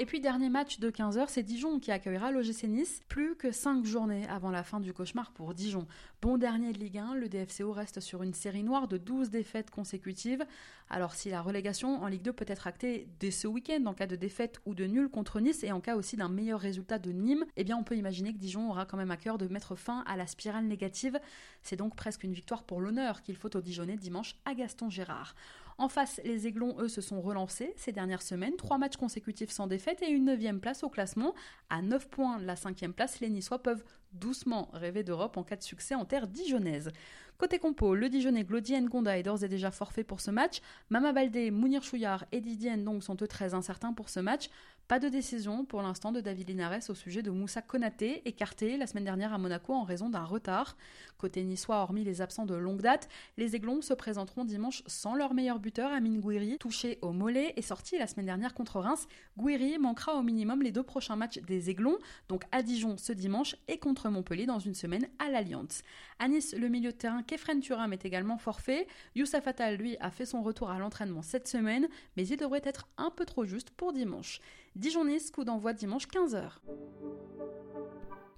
Et 0.00 0.06
puis 0.06 0.20
dernier 0.20 0.48
match 0.48 0.80
de 0.80 0.90
15h, 0.90 1.26
c'est 1.28 1.44
Dijon 1.44 1.78
qui 1.78 1.92
accueillera 1.92 2.32
l'OGC 2.32 2.64
Nice. 2.64 3.00
Plus 3.08 3.36
que 3.36 3.52
5 3.52 3.84
journées 3.84 4.26
avant 4.28 4.50
la 4.50 4.64
fin 4.64 4.80
du 4.80 4.92
cauchemar 4.92 5.30
pour 5.30 5.54
Dijon. 5.54 5.86
Bon 6.20 6.36
dernier 6.36 6.72
de 6.72 6.78
Ligue 6.78 6.98
1, 6.98 7.14
le 7.14 7.28
DFCO 7.28 7.70
reste 7.70 8.00
sur 8.00 8.24
une 8.24 8.34
série 8.34 8.64
noire 8.64 8.88
de 8.88 8.96
12 8.96 9.30
défaites 9.30 9.70
consécutives. 9.70 10.44
Alors 10.90 11.14
si 11.14 11.30
la 11.30 11.40
relégation 11.40 12.02
en 12.02 12.08
Ligue 12.08 12.22
2 12.22 12.32
peut 12.32 12.44
être 12.48 12.66
actée 12.66 13.06
dès 13.20 13.30
ce 13.30 13.46
week-end 13.46 13.84
en 13.86 13.94
cas 13.94 14.08
de 14.08 14.16
défaite 14.16 14.60
ou 14.66 14.74
de 14.74 14.84
nul 14.84 15.08
contre 15.08 15.38
Nice 15.38 15.62
et 15.62 15.70
en 15.70 15.80
cas 15.80 15.94
aussi 15.94 16.16
d'un 16.16 16.28
meilleur 16.28 16.58
résultat 16.58 16.98
de 16.98 17.12
Nîmes, 17.12 17.44
eh 17.56 17.62
bien 17.62 17.76
on 17.76 17.84
peut 17.84 17.96
imaginer 17.96 18.32
que 18.32 18.38
Dijon 18.38 18.68
aura 18.68 18.86
quand 18.86 18.96
même 18.96 19.12
à 19.12 19.16
cœur 19.16 19.38
de 19.38 19.46
mettre 19.46 19.76
fin 19.76 20.02
à 20.08 20.16
la 20.16 20.26
spirale 20.26 20.64
négative. 20.64 21.20
C'est 21.62 21.76
donc 21.76 21.94
presque 21.94 22.24
une 22.24 22.32
victoire 22.32 22.64
pour 22.64 22.80
l'honneur 22.80 23.22
qu'il 23.22 23.36
faut 23.36 23.56
au 23.56 23.60
Dijonais 23.60 23.96
dimanche 23.96 24.34
à 24.44 24.54
Gaston 24.54 24.90
Gérard. 24.90 25.36
En 25.78 25.88
face, 25.88 26.20
les 26.24 26.46
Aiglons, 26.46 26.76
eux, 26.78 26.88
se 26.88 27.00
sont 27.00 27.20
relancés 27.20 27.72
ces 27.76 27.92
dernières 27.92 28.22
semaines. 28.22 28.56
Trois 28.56 28.78
matchs 28.78 28.96
consécutifs 28.96 29.50
sans 29.50 29.66
défaite 29.66 30.02
et 30.02 30.10
une 30.10 30.26
neuvième 30.26 30.60
place 30.60 30.84
au 30.84 30.88
classement. 30.88 31.34
À 31.68 31.82
9 31.82 32.08
points 32.08 32.38
de 32.38 32.44
la 32.44 32.56
cinquième 32.56 32.92
place, 32.92 33.20
les 33.20 33.28
Niçois 33.28 33.62
peuvent 33.62 33.84
doucement 34.12 34.70
rêver 34.72 35.02
d'Europe 35.02 35.36
en 35.36 35.42
cas 35.42 35.56
de 35.56 35.62
succès 35.62 35.94
en 35.94 36.04
terre 36.04 36.28
dijonnaise. 36.28 36.92
Côté 37.36 37.58
compo, 37.58 37.96
le 37.96 38.08
Dijonais 38.08 38.44
Glody 38.44 38.80
Ngonda 38.80 39.18
est 39.18 39.24
d'ores 39.24 39.42
et 39.42 39.48
déjà 39.48 39.72
forfait 39.72 40.04
pour 40.04 40.20
ce 40.20 40.30
match. 40.30 40.60
Mama 40.88 41.12
Baldé, 41.12 41.50
Mounir 41.50 41.82
Chouillard 41.82 42.24
et 42.30 42.40
Didier 42.40 42.76
Ndong 42.76 43.02
sont 43.02 43.16
eux 43.20 43.26
très 43.26 43.54
incertains 43.54 43.92
pour 43.92 44.08
ce 44.08 44.20
match. 44.20 44.50
Pas 44.86 44.98
de 44.98 45.08
décision 45.08 45.64
pour 45.64 45.80
l'instant 45.80 46.12
de 46.12 46.20
David 46.20 46.50
Linares 46.50 46.90
au 46.90 46.94
sujet 46.94 47.22
de 47.22 47.30
Moussa 47.30 47.62
Konaté, 47.62 48.20
écarté 48.28 48.76
la 48.76 48.86
semaine 48.86 49.04
dernière 49.04 49.32
à 49.32 49.38
Monaco 49.38 49.72
en 49.72 49.82
raison 49.82 50.10
d'un 50.10 50.24
retard. 50.24 50.76
Côté 51.16 51.42
niçois, 51.42 51.76
hormis 51.76 52.04
les 52.04 52.20
absents 52.20 52.44
de 52.44 52.54
longue 52.54 52.82
date, 52.82 53.08
les 53.38 53.56
Aiglons 53.56 53.80
se 53.80 53.94
présenteront 53.94 54.44
dimanche 54.44 54.82
sans 54.86 55.14
leur 55.14 55.32
meilleur 55.32 55.58
buteur, 55.58 55.90
Amine 55.90 56.20
Gouiri, 56.20 56.58
touché 56.58 56.98
au 57.00 57.12
mollet 57.12 57.54
et 57.56 57.62
sorti 57.62 57.96
la 57.96 58.06
semaine 58.06 58.26
dernière 58.26 58.52
contre 58.52 58.78
Reims. 58.78 59.08
Gouiri 59.38 59.78
manquera 59.78 60.16
au 60.16 60.22
minimum 60.22 60.60
les 60.60 60.70
deux 60.70 60.82
prochains 60.82 61.16
matchs 61.16 61.38
des 61.38 61.70
Aiglons, 61.70 61.96
donc 62.28 62.44
à 62.52 62.62
Dijon 62.62 62.98
ce 62.98 63.14
dimanche 63.14 63.56
et 63.68 63.78
contre 63.78 64.10
Montpellier 64.10 64.44
dans 64.44 64.58
une 64.58 64.74
semaine 64.74 65.08
à 65.18 65.30
l'Alliance. 65.30 65.80
À 66.18 66.28
Nice, 66.28 66.54
le 66.54 66.68
milieu 66.68 66.92
de 66.92 66.96
terrain 66.96 67.22
Kefren 67.22 67.60
Turam 67.60 67.94
est 67.94 68.04
également 68.04 68.36
forfait. 68.36 68.86
Youssef 69.14 69.46
Attal, 69.46 69.76
lui, 69.76 69.96
a 70.00 70.10
fait 70.10 70.26
son 70.26 70.42
retour 70.42 70.68
à 70.68 70.78
l'entraînement 70.78 71.22
cette 71.22 71.48
semaine, 71.48 71.88
mais 72.18 72.28
il 72.28 72.36
devrait 72.36 72.60
être 72.64 72.86
un 72.98 73.10
peu 73.10 73.24
trop 73.24 73.46
juste 73.46 73.70
pour 73.70 73.94
dimanche. 73.94 74.40
Dijon-Nice, 74.76 75.30
coup 75.30 75.44
d'envoi 75.44 75.72
dimanche 75.72 76.08
15h. 76.08 76.42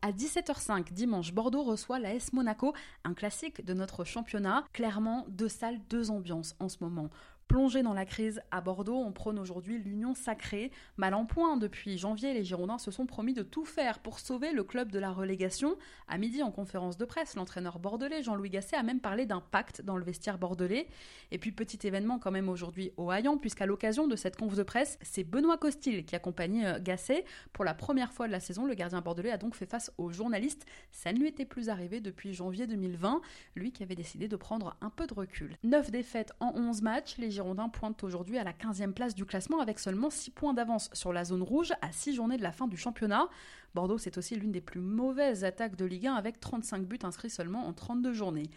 À 0.03 0.13
17h05 0.13 0.93
dimanche, 0.93 1.33
Bordeaux 1.33 1.63
reçoit 1.63 1.99
la 1.99 2.15
S 2.15 2.35
Monaco, 2.35 2.75
un 3.05 3.15
classique 3.15 3.65
de 3.65 3.73
notre 3.73 4.05
championnat. 4.05 4.65
Clairement, 4.75 5.25
deux 5.29 5.49
salles, 5.49 5.81
deux 5.89 6.11
ambiances 6.11 6.55
en 6.61 6.69
ce 6.69 6.77
moment. 6.85 7.09
Plongé 7.49 7.85
dans 7.85 7.95
la 7.95 8.05
crise 8.05 8.41
à 8.51 8.61
Bordeaux, 8.61 8.97
on 8.97 9.13
prône 9.13 9.39
aujourd'hui 9.39 9.79
l'union 9.79 10.17
sacrée. 10.17 10.73
Mal 10.97 11.15
en 11.15 11.27
point, 11.27 11.57
depuis 11.57 11.97
janvier, 11.97 12.35
les 12.35 12.43
Girondins 12.43 12.79
se 12.79 12.91
sont 12.91 13.07
promis 13.07 13.35
de 13.35 13.45
tout 13.45 13.65
faire 13.65 14.01
pour 14.01 14.19
sauver 14.19 14.53
le 14.53 14.65
club 14.65 14.91
de 14.91 14.99
la 14.99 15.13
relégation. 15.13 15.77
À 16.09 16.19
midi, 16.19 16.43
en 16.43 16.51
conférence 16.51 16.97
de 16.97 17.05
presse, 17.05 17.37
l'entraîneur 17.37 17.79
bordelais 17.79 18.25
Jean-Louis 18.25 18.51
Gasset 18.51 18.75
a 18.75 18.83
même 18.83 18.99
parlé 18.99 19.27
d'un 19.27 19.41
pacte 19.41 19.81
dans 19.81 19.97
le 19.97 20.05
vestiaire 20.05 20.39
bordelais. 20.39 20.89
Et 21.31 21.39
puis, 21.39 21.53
petit 21.53 21.87
événement 21.87 22.19
quand 22.19 22.33
même 22.33 22.49
aujourd'hui 22.49 22.91
au 22.97 23.13
Hayan, 23.13 23.39
puisqu'à 23.39 23.67
l'occasion 23.67 24.09
de 24.09 24.17
cette 24.17 24.37
conf 24.37 24.57
de 24.57 24.65
presse, 24.65 24.99
c'est 25.01 25.23
Benoît 25.23 25.57
Costil 25.57 26.05
qui 26.05 26.17
accompagnait 26.17 26.67
euh, 26.67 26.81
Gasset. 26.81 27.25
Pour 27.53 27.65
la 27.65 27.75
première 27.75 28.13
fois 28.13 28.27
de 28.27 28.33
la 28.33 28.41
saison, 28.41 28.67
le 28.67 28.75
gardien 28.75 29.03
bordelais 29.03 29.31
a 29.31 29.39
donc 29.39 29.55
fait 29.55 29.67
face 29.67 29.93
aux 29.99 30.11
journalistes. 30.11 30.67
Ça 30.91 31.13
ne 31.13 31.21
lui 31.21 31.29
était 31.29 31.45
plus 31.45 31.69
arrivé 31.69 32.01
depuis 32.01 32.35
janvier 32.35 32.67
2020, 32.67 33.21
lui 33.55 33.71
qui 33.71 33.85
avait 33.85 33.95
décidé 33.95 34.27
de 34.27 34.37
prendre 34.37 34.77
un 34.81 34.91
peu 34.91 35.07
de 35.07 35.15
recul. 35.15 35.57
9 35.63 35.93
défaites 35.93 36.33
en 36.41 36.53
11 36.57 36.83
matchs, 36.83 37.19
les 37.19 37.36
Girondins 37.37 37.69
pointent 37.69 38.03
aujourd'hui 38.03 38.39
à 38.39 38.45
la 38.45 38.53
15e 38.53 38.93
place 38.93 39.15
du 39.15 39.27
classement 39.27 39.61
avec 39.61 39.79
seulement 39.79 40.09
6 40.09 40.31
points 40.31 40.55
d'avance 40.55 40.89
sur 40.95 41.13
la 41.13 41.23
zone 41.25 41.43
rouge 41.43 41.73
à 41.83 41.93
6 41.93 42.15
journées 42.15 42.39
de 42.39 42.43
la 42.43 42.51
fin 42.51 42.67
du 42.67 42.79
championnat. 42.79 43.29
Bordeaux, 43.75 43.99
c'est 43.99 44.17
aussi 44.17 44.37
l'une 44.37 44.53
des 44.53 44.63
plus 44.63 44.81
mauvaises 44.81 45.45
attaques 45.45 45.77
de 45.77 45.85
Ligue 45.85 46.07
1 46.07 46.15
avec 46.15 46.41
35 46.41 46.87
buts 46.87 46.99
inscrits 47.03 47.29
seulement 47.29 47.67
en 47.67 47.75
32 47.75 48.15
journées. 48.15 48.51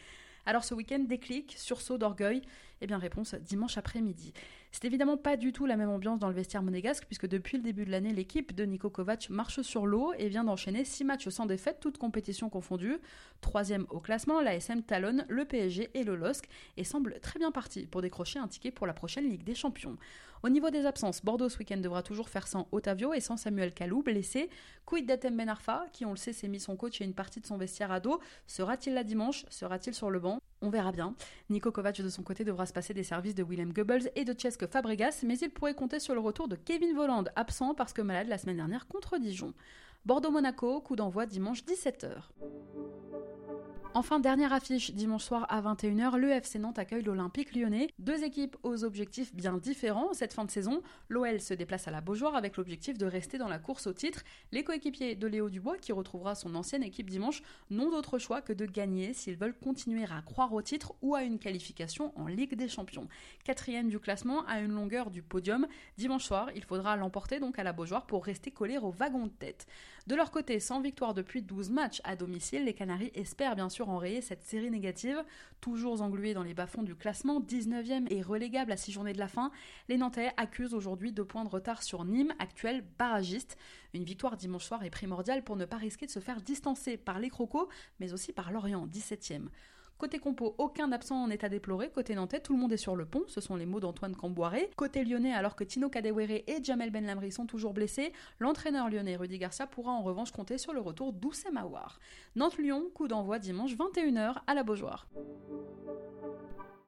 Alors 0.45 0.63
ce 0.63 0.73
week-end, 0.73 0.99
déclic, 0.99 1.55
sursaut 1.57 1.97
d'orgueil 1.97 2.41
Eh 2.79 2.87
bien 2.87 2.97
réponse 2.97 3.35
dimanche 3.35 3.77
après-midi. 3.77 4.33
C'est 4.71 4.85
évidemment 4.85 5.17
pas 5.17 5.35
du 5.35 5.51
tout 5.51 5.65
la 5.65 5.77
même 5.77 5.89
ambiance 5.89 6.19
dans 6.19 6.27
le 6.27 6.33
vestiaire 6.33 6.61
monégasque 6.61 7.05
puisque 7.05 7.27
depuis 7.27 7.57
le 7.57 7.63
début 7.63 7.85
de 7.85 7.91
l'année, 7.91 8.13
l'équipe 8.13 8.53
de 8.53 8.63
Niko 8.65 8.89
Kovac 8.89 9.29
marche 9.29 9.61
sur 9.61 9.85
l'eau 9.85 10.13
et 10.17 10.29
vient 10.29 10.43
d'enchaîner 10.43 10.85
6 10.85 11.05
matchs 11.05 11.29
sans 11.29 11.47
défaite, 11.47 11.79
toutes 11.79 11.97
compétitions 11.97 12.49
confondues. 12.49 12.99
Troisième 13.41 13.87
au 13.89 13.99
classement, 13.99 14.41
la 14.41 14.55
SM 14.55 14.83
talonne 14.83 15.25
le 15.27 15.45
PSG 15.45 15.89
et 15.95 16.03
le 16.03 16.15
LOSC 16.15 16.47
et 16.77 16.83
semble 16.83 17.19
très 17.19 17.39
bien 17.39 17.51
parti 17.51 17.87
pour 17.87 18.01
décrocher 18.01 18.37
un 18.37 18.47
ticket 18.47 18.71
pour 18.71 18.85
la 18.85 18.93
prochaine 18.93 19.27
Ligue 19.27 19.43
des 19.43 19.55
Champions. 19.55 19.97
Au 20.43 20.49
niveau 20.49 20.69
des 20.69 20.85
absences, 20.85 21.25
Bordeaux 21.25 21.49
ce 21.49 21.57
week-end 21.57 21.77
devra 21.77 22.01
toujours 22.01 22.29
faire 22.29 22.47
sans 22.47 22.69
Otavio 22.71 23.13
et 23.13 23.19
sans 23.19 23.35
Samuel 23.35 23.73
Kalou, 23.73 24.03
blessé. 24.03 24.49
Quid 24.85 25.05
d'Atem 25.05 25.35
Ben 25.35 25.49
Arfa, 25.49 25.87
qui 25.91 26.05
on 26.05 26.11
le 26.11 26.17
sait 26.17 26.31
s'est 26.31 26.47
mis 26.47 26.61
son 26.61 26.77
coach 26.77 27.01
et 27.01 27.03
une 27.03 27.13
partie 27.13 27.41
de 27.41 27.45
son 27.45 27.57
vestiaire 27.57 27.91
à 27.91 27.99
dos. 27.99 28.21
Sera-t-il 28.47 28.93
là 28.93 29.03
dimanche? 29.03 29.45
Sera-t-il 29.49 29.93
sur 29.93 30.09
le 30.09 30.19
banc? 30.19 30.39
On 30.61 30.69
verra 30.69 30.91
bien. 30.91 31.15
Nico 31.49 31.71
Kovac 31.71 32.01
de 32.01 32.09
son 32.09 32.21
côté 32.23 32.43
devra 32.43 32.65
se 32.65 32.73
passer 32.73 32.93
des 32.93 33.03
services 33.03 33.35
de 33.35 33.43
Willem 33.43 33.71
Goebbels 33.71 34.11
et 34.15 34.25
de 34.25 34.35
Cesque 34.37 34.67
Fabregas, 34.67 35.21
mais 35.23 35.37
il 35.37 35.49
pourrait 35.49 35.73
compter 35.73 35.99
sur 35.99 36.13
le 36.13 36.19
retour 36.19 36.47
de 36.47 36.55
Kevin 36.55 36.93
Voland, 36.95 37.25
absent 37.35 37.73
parce 37.75 37.93
que 37.93 38.01
malade 38.01 38.27
la 38.27 38.37
semaine 38.37 38.57
dernière 38.57 38.87
contre 38.87 39.17
Dijon. 39.17 39.53
Bordeaux-Monaco, 40.05 40.81
coup 40.81 40.95
d'envoi 40.95 41.25
dimanche 41.25 41.63
17h. 41.63 42.23
Enfin, 43.95 44.19
dernière 44.19 44.53
affiche, 44.53 44.91
dimanche 44.91 45.23
soir 45.23 45.47
à 45.49 45.59
21h, 45.63 46.15
le 46.15 46.29
FC 46.29 46.59
Nantes 46.59 46.77
accueille 46.77 47.01
l'Olympique 47.01 47.55
lyonnais. 47.55 47.89
Deux 47.97 48.23
équipes 48.23 48.55
aux 48.61 48.83
objectifs 48.83 49.33
bien 49.33 49.57
différents 49.57 50.13
cette 50.13 50.31
fin 50.31 50.45
de 50.45 50.51
saison. 50.51 50.83
L'OL 51.09 51.41
se 51.41 51.55
déplace 51.55 51.87
à 51.87 51.91
la 51.91 51.99
Beaujoire 51.99 52.35
avec 52.35 52.57
l'objectif 52.57 52.99
de 52.99 53.07
rester 53.07 53.39
dans 53.39 53.47
la 53.47 53.57
course 53.57 53.87
au 53.87 53.93
titre. 53.93 54.23
Les 54.51 54.63
coéquipiers 54.63 55.15
de 55.15 55.25
Léo 55.25 55.49
Dubois, 55.49 55.77
qui 55.77 55.91
retrouvera 55.91 56.35
son 56.35 56.53
ancienne 56.53 56.83
équipe 56.83 57.09
dimanche, 57.09 57.41
n'ont 57.71 57.89
d'autre 57.89 58.19
choix 58.19 58.41
que 58.43 58.53
de 58.53 58.67
gagner 58.67 59.13
s'ils 59.13 59.35
veulent 59.35 59.57
continuer 59.57 60.03
à 60.03 60.21
croire 60.21 60.53
au 60.53 60.61
titre 60.61 60.93
ou 61.01 61.15
à 61.15 61.23
une 61.23 61.39
qualification 61.39 62.13
en 62.15 62.27
Ligue 62.27 62.53
des 62.53 62.67
Champions. 62.67 63.07
Quatrième 63.43 63.89
du 63.89 63.99
classement 63.99 64.45
à 64.45 64.59
une 64.59 64.71
longueur 64.71 65.09
du 65.09 65.23
podium. 65.23 65.65
Dimanche 65.97 66.25
soir, 66.25 66.51
il 66.55 66.63
faudra 66.63 66.95
l'emporter 66.95 67.39
donc 67.39 67.57
à 67.57 67.63
la 67.63 67.73
Beaujoire 67.73 68.05
pour 68.05 68.23
rester 68.23 68.51
collé 68.51 68.77
au 68.77 68.91
wagon 68.91 69.25
de 69.25 69.31
tête. 69.31 69.65
De 70.09 70.15
leur 70.15 70.31
côté, 70.31 70.59
sans 70.59 70.81
victoire 70.81 71.13
depuis 71.13 71.43
12 71.43 71.69
matchs 71.69 72.01
à 72.03 72.15
domicile, 72.15 72.65
les 72.65 72.73
Canaries 72.73 73.11
espèrent 73.13 73.55
bien 73.55 73.69
sûr 73.69 73.89
enrayer 73.89 74.21
cette 74.21 74.41
série 74.41 74.71
négative. 74.71 75.23
Toujours 75.61 76.01
englués 76.01 76.33
dans 76.33 76.41
les 76.41 76.55
bas-fonds 76.55 76.81
du 76.81 76.95
classement, 76.95 77.39
19e 77.39 78.11
et 78.11 78.23
relégable 78.23 78.71
à 78.71 78.77
6 78.77 78.91
journées 78.91 79.13
de 79.13 79.19
la 79.19 79.27
fin, 79.27 79.51
les 79.87 79.97
Nantais 79.97 80.31
accusent 80.35 80.73
aujourd'hui 80.73 81.11
deux 81.11 81.25
points 81.25 81.43
de 81.43 81.49
retard 81.49 81.83
sur 81.83 82.05
Nîmes, 82.05 82.33
actuel 82.39 82.83
barragiste. 82.97 83.55
Une 83.93 84.03
victoire 84.03 84.35
dimanche 84.35 84.65
soir 84.65 84.83
est 84.83 84.89
primordiale 84.89 85.43
pour 85.43 85.57
ne 85.57 85.65
pas 85.65 85.77
risquer 85.77 86.07
de 86.07 86.11
se 86.11 86.19
faire 86.19 86.41
distancer 86.41 86.97
par 86.97 87.19
les 87.19 87.29
Crocos, 87.29 87.69
mais 87.99 88.11
aussi 88.11 88.33
par 88.33 88.51
Lorient, 88.51 88.87
17e. 88.87 89.49
Côté 89.99 90.17
compo, 90.17 90.55
aucun 90.57 90.93
absent 90.93 91.21
en 91.21 91.29
état 91.29 91.49
déploré. 91.49 91.89
Côté 91.89 92.15
nantais, 92.15 92.39
tout 92.39 92.53
le 92.53 92.59
monde 92.59 92.71
est 92.71 92.77
sur 92.77 92.95
le 92.95 93.05
pont. 93.05 93.23
Ce 93.27 93.41
sont 93.41 93.57
les 93.57 93.65
mots 93.65 93.81
d'Antoine 93.81 94.15
Camboiré. 94.15 94.69
Côté 94.77 95.03
lyonnais, 95.03 95.33
alors 95.33 95.57
que 95.57 95.65
Tino 95.65 95.89
Kadewere 95.89 96.41
et 96.47 96.63
Jamel 96.63 96.89
Benlamri 96.89 97.33
sont 97.33 97.45
toujours 97.45 97.73
blessés, 97.73 98.13
l'entraîneur 98.39 98.89
lyonnais 98.89 99.17
Rudy 99.17 99.37
Garcia 99.37 99.67
pourra 99.67 99.91
en 99.91 100.01
revanche 100.01 100.31
compter 100.31 100.57
sur 100.57 100.71
le 100.71 100.79
retour 100.79 101.11
d'Oussem. 101.11 101.59
Nantes-Lyon, 102.37 102.85
coup 102.93 103.09
d'envoi 103.09 103.39
dimanche 103.39 103.75
21h 103.75 104.35
à 104.47 104.53
la 104.53 104.63
Beaujoire. 104.63 105.05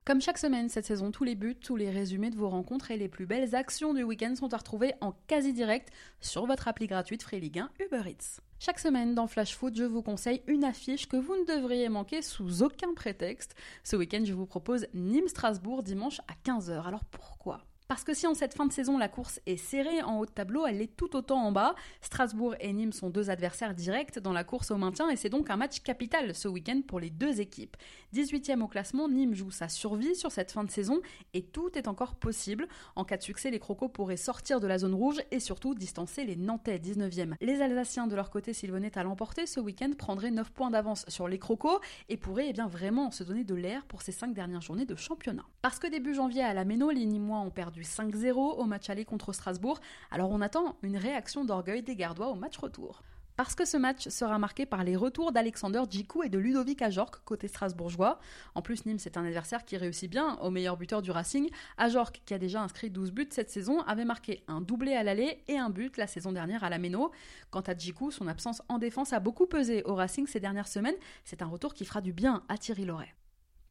Comme 0.05 0.21
chaque 0.21 0.37
semaine 0.37 0.69
cette 0.69 0.85
saison, 0.85 1.11
tous 1.11 1.25
les 1.25 1.35
buts, 1.35 1.55
tous 1.55 1.75
les 1.75 1.89
résumés 1.89 2.29
de 2.29 2.37
vos 2.37 2.47
rencontres 2.47 2.91
et 2.91 2.97
les 2.97 3.09
plus 3.09 3.25
belles 3.25 3.55
actions 3.55 3.93
du 3.93 4.03
week-end 4.03 4.35
sont 4.35 4.53
à 4.53 4.57
retrouver 4.57 4.93
en 5.01 5.11
quasi 5.27 5.51
direct 5.51 5.89
sur 6.21 6.45
votre 6.45 6.69
appli 6.69 6.87
gratuite 6.87 7.23
Free 7.23 7.41
Ligue 7.41 7.59
1 7.59 7.69
Uber 7.81 8.09
Eats. 8.09 8.41
Chaque 8.63 8.77
semaine 8.77 9.15
dans 9.15 9.25
Flash 9.25 9.55
Foot, 9.55 9.75
je 9.75 9.83
vous 9.83 10.03
conseille 10.03 10.43
une 10.45 10.63
affiche 10.63 11.07
que 11.07 11.17
vous 11.17 11.35
ne 11.35 11.45
devriez 11.45 11.89
manquer 11.89 12.21
sous 12.21 12.61
aucun 12.61 12.93
prétexte. 12.93 13.55
Ce 13.83 13.95
week-end, 13.95 14.21
je 14.23 14.33
vous 14.33 14.45
propose 14.45 14.85
Nîmes-Strasbourg 14.93 15.81
dimanche 15.81 16.21
à 16.27 16.33
15h. 16.47 16.85
Alors 16.85 17.03
pourquoi? 17.05 17.61
Parce 17.91 18.05
que 18.05 18.13
si 18.13 18.25
en 18.25 18.33
cette 18.33 18.53
fin 18.53 18.65
de 18.65 18.71
saison 18.71 18.97
la 18.97 19.09
course 19.09 19.41
est 19.45 19.57
serrée 19.57 20.01
en 20.01 20.17
haut 20.17 20.25
de 20.25 20.31
tableau, 20.31 20.65
elle 20.65 20.81
est 20.81 20.95
tout 20.95 21.13
autant 21.13 21.43
en 21.43 21.51
bas. 21.51 21.75
Strasbourg 21.99 22.55
et 22.61 22.71
Nîmes 22.71 22.93
sont 22.93 23.09
deux 23.09 23.29
adversaires 23.29 23.73
directs 23.73 24.17
dans 24.17 24.31
la 24.31 24.45
course 24.45 24.71
au 24.71 24.77
maintien 24.77 25.09
et 25.09 25.17
c'est 25.17 25.27
donc 25.27 25.49
un 25.49 25.57
match 25.57 25.81
capital 25.81 26.33
ce 26.33 26.47
week-end 26.47 26.83
pour 26.87 27.01
les 27.01 27.09
deux 27.09 27.41
équipes. 27.41 27.75
18e 28.13 28.61
au 28.61 28.69
classement, 28.69 29.09
Nîmes 29.09 29.35
joue 29.35 29.51
sa 29.51 29.67
survie 29.67 30.15
sur 30.15 30.31
cette 30.31 30.53
fin 30.53 30.63
de 30.63 30.71
saison 30.71 31.01
et 31.33 31.43
tout 31.43 31.77
est 31.77 31.89
encore 31.89 32.15
possible. 32.15 32.69
En 32.95 33.03
cas 33.03 33.17
de 33.17 33.23
succès, 33.23 33.51
les 33.51 33.59
Crocos 33.59 33.89
pourraient 33.89 34.15
sortir 34.15 34.61
de 34.61 34.67
la 34.67 34.77
zone 34.77 34.93
rouge 34.93 35.19
et 35.29 35.41
surtout 35.41 35.75
distancer 35.75 36.23
les 36.23 36.37
Nantais 36.37 36.77
19e. 36.77 37.33
Les 37.41 37.61
Alsaciens 37.61 38.07
de 38.07 38.15
leur 38.15 38.29
côté, 38.29 38.53
s'ils 38.53 38.71
venaient 38.71 38.97
à 38.97 39.03
l'emporter 39.03 39.45
ce 39.45 39.59
week-end, 39.59 39.91
prendraient 39.97 40.31
9 40.31 40.49
points 40.51 40.71
d'avance 40.71 41.03
sur 41.09 41.27
les 41.27 41.39
Crocos 41.39 41.81
et 42.07 42.15
pourraient 42.15 42.53
eh 42.57 42.61
vraiment 42.69 43.11
se 43.11 43.25
donner 43.25 43.43
de 43.43 43.55
l'air 43.55 43.83
pour 43.83 44.01
ces 44.01 44.13
5 44.13 44.33
dernières 44.33 44.61
journées 44.61 44.85
de 44.85 44.95
championnat. 44.95 45.43
Parce 45.61 45.77
que 45.77 45.87
début 45.87 46.13
janvier 46.13 46.43
à 46.43 46.53
la 46.53 46.63
Méno, 46.63 46.89
les 46.89 47.05
Nîmois 47.05 47.39
ont 47.39 47.49
perdu 47.49 47.80
5-0 47.83 48.35
au 48.35 48.63
match 48.65 48.89
aller 48.89 49.05
contre 49.05 49.33
Strasbourg, 49.33 49.79
alors 50.11 50.31
on 50.31 50.41
attend 50.41 50.77
une 50.81 50.97
réaction 50.97 51.45
d'orgueil 51.45 51.83
des 51.83 51.95
Gardois 51.95 52.29
au 52.29 52.35
match 52.35 52.57
retour. 52.57 53.01
parce 53.37 53.55
que 53.55 53.65
ce 53.65 53.77
match 53.77 54.07
sera 54.09 54.37
marqué 54.37 54.67
par 54.67 54.83
les 54.83 54.95
retours 54.95 55.31
d'Alexander 55.31 55.81
Djikou 55.89 56.21
et 56.21 56.29
de 56.29 56.37
Ludovic 56.37 56.81
Ajorc 56.81 57.23
côté 57.25 57.47
strasbourgeois. 57.47 58.19
En 58.53 58.61
plus, 58.61 58.85
Nîmes, 58.85 58.99
c'est 58.99 59.17
un 59.17 59.25
adversaire 59.25 59.65
qui 59.65 59.77
réussit 59.77 60.11
bien 60.11 60.37
au 60.41 60.51
meilleur 60.51 60.77
buteur 60.77 61.01
du 61.01 61.09
Racing. 61.09 61.49
Ajorc, 61.77 62.21
qui 62.25 62.33
a 62.35 62.37
déjà 62.37 62.61
inscrit 62.61 62.91
12 62.91 63.11
buts 63.11 63.27
cette 63.31 63.49
saison, 63.49 63.81
avait 63.81 64.05
marqué 64.05 64.43
un 64.47 64.61
doublé 64.61 64.93
à 64.93 65.01
l'aller 65.01 65.43
et 65.47 65.57
un 65.57 65.71
but 65.71 65.97
la 65.97 66.05
saison 66.05 66.31
dernière 66.31 66.63
à 66.63 66.69
la 66.69 66.77
Méno. 66.77 67.11
Quant 67.49 67.61
à 67.61 67.75
Djikou, 67.75 68.11
son 68.11 68.27
absence 68.27 68.61
en 68.69 68.77
défense 68.77 69.11
a 69.11 69.19
beaucoup 69.19 69.47
pesé 69.47 69.81
au 69.85 69.95
Racing 69.95 70.27
ces 70.27 70.39
dernières 70.39 70.67
semaines. 70.67 70.95
C'est 71.25 71.41
un 71.41 71.47
retour 71.47 71.73
qui 71.73 71.85
fera 71.85 72.01
du 72.01 72.13
bien 72.13 72.43
à 72.47 72.57
Thierry 72.59 72.85
Loret 72.85 73.15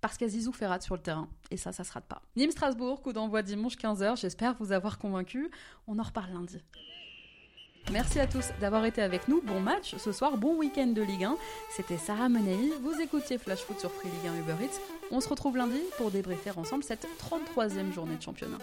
parce 0.01 0.17
qu'Azizou 0.17 0.53
fait 0.53 0.67
rate 0.67 0.83
sur 0.83 0.95
le 0.95 1.03
terrain. 1.03 1.29
Et 1.51 1.57
ça, 1.57 1.73
ça 1.73 1.85
se 1.85 1.93
rate 1.93 2.07
pas. 2.07 2.23
Nîmes-Strasbourg, 2.37 3.03
coup 3.03 3.13
d'envoi 3.13 3.43
dimanche 3.43 3.77
15h. 3.77 4.21
J'espère 4.21 4.55
vous 4.55 4.73
avoir 4.73 4.99
convaincu. 4.99 5.51
On 5.87 5.99
en 5.99 6.03
reparle 6.03 6.33
lundi. 6.33 6.63
Merci 7.93 8.21
à 8.21 8.27
tous 8.27 8.51
d'avoir 8.61 8.85
été 8.85 9.03
avec 9.03 9.27
nous. 9.27 9.43
Bon 9.43 9.59
match 9.59 9.97
ce 9.97 10.13
soir, 10.13 10.37
bon 10.37 10.57
week-end 10.57 10.87
de 10.89 11.03
Ligue 11.03 11.25
1. 11.25 11.37
C'était 11.71 11.99
Sarah 11.99 12.29
Menei. 12.29 12.73
Vous 12.83 13.01
écoutiez 13.01 13.37
Flash 13.37 13.61
Foot 13.61 13.81
sur 13.81 13.91
Free 13.91 14.09
Ligue 14.09 14.29
1 14.29 14.39
Uber 14.41 14.65
Eats. 14.65 14.79
On 15.11 15.21
se 15.21 15.29
retrouve 15.29 15.57
lundi 15.57 15.81
pour 15.97 16.11
débriefer 16.11 16.53
ensemble 16.57 16.85
cette 16.85 17.07
33e 17.19 17.93
journée 17.93 18.17
de 18.17 18.23
championnat. 18.23 18.59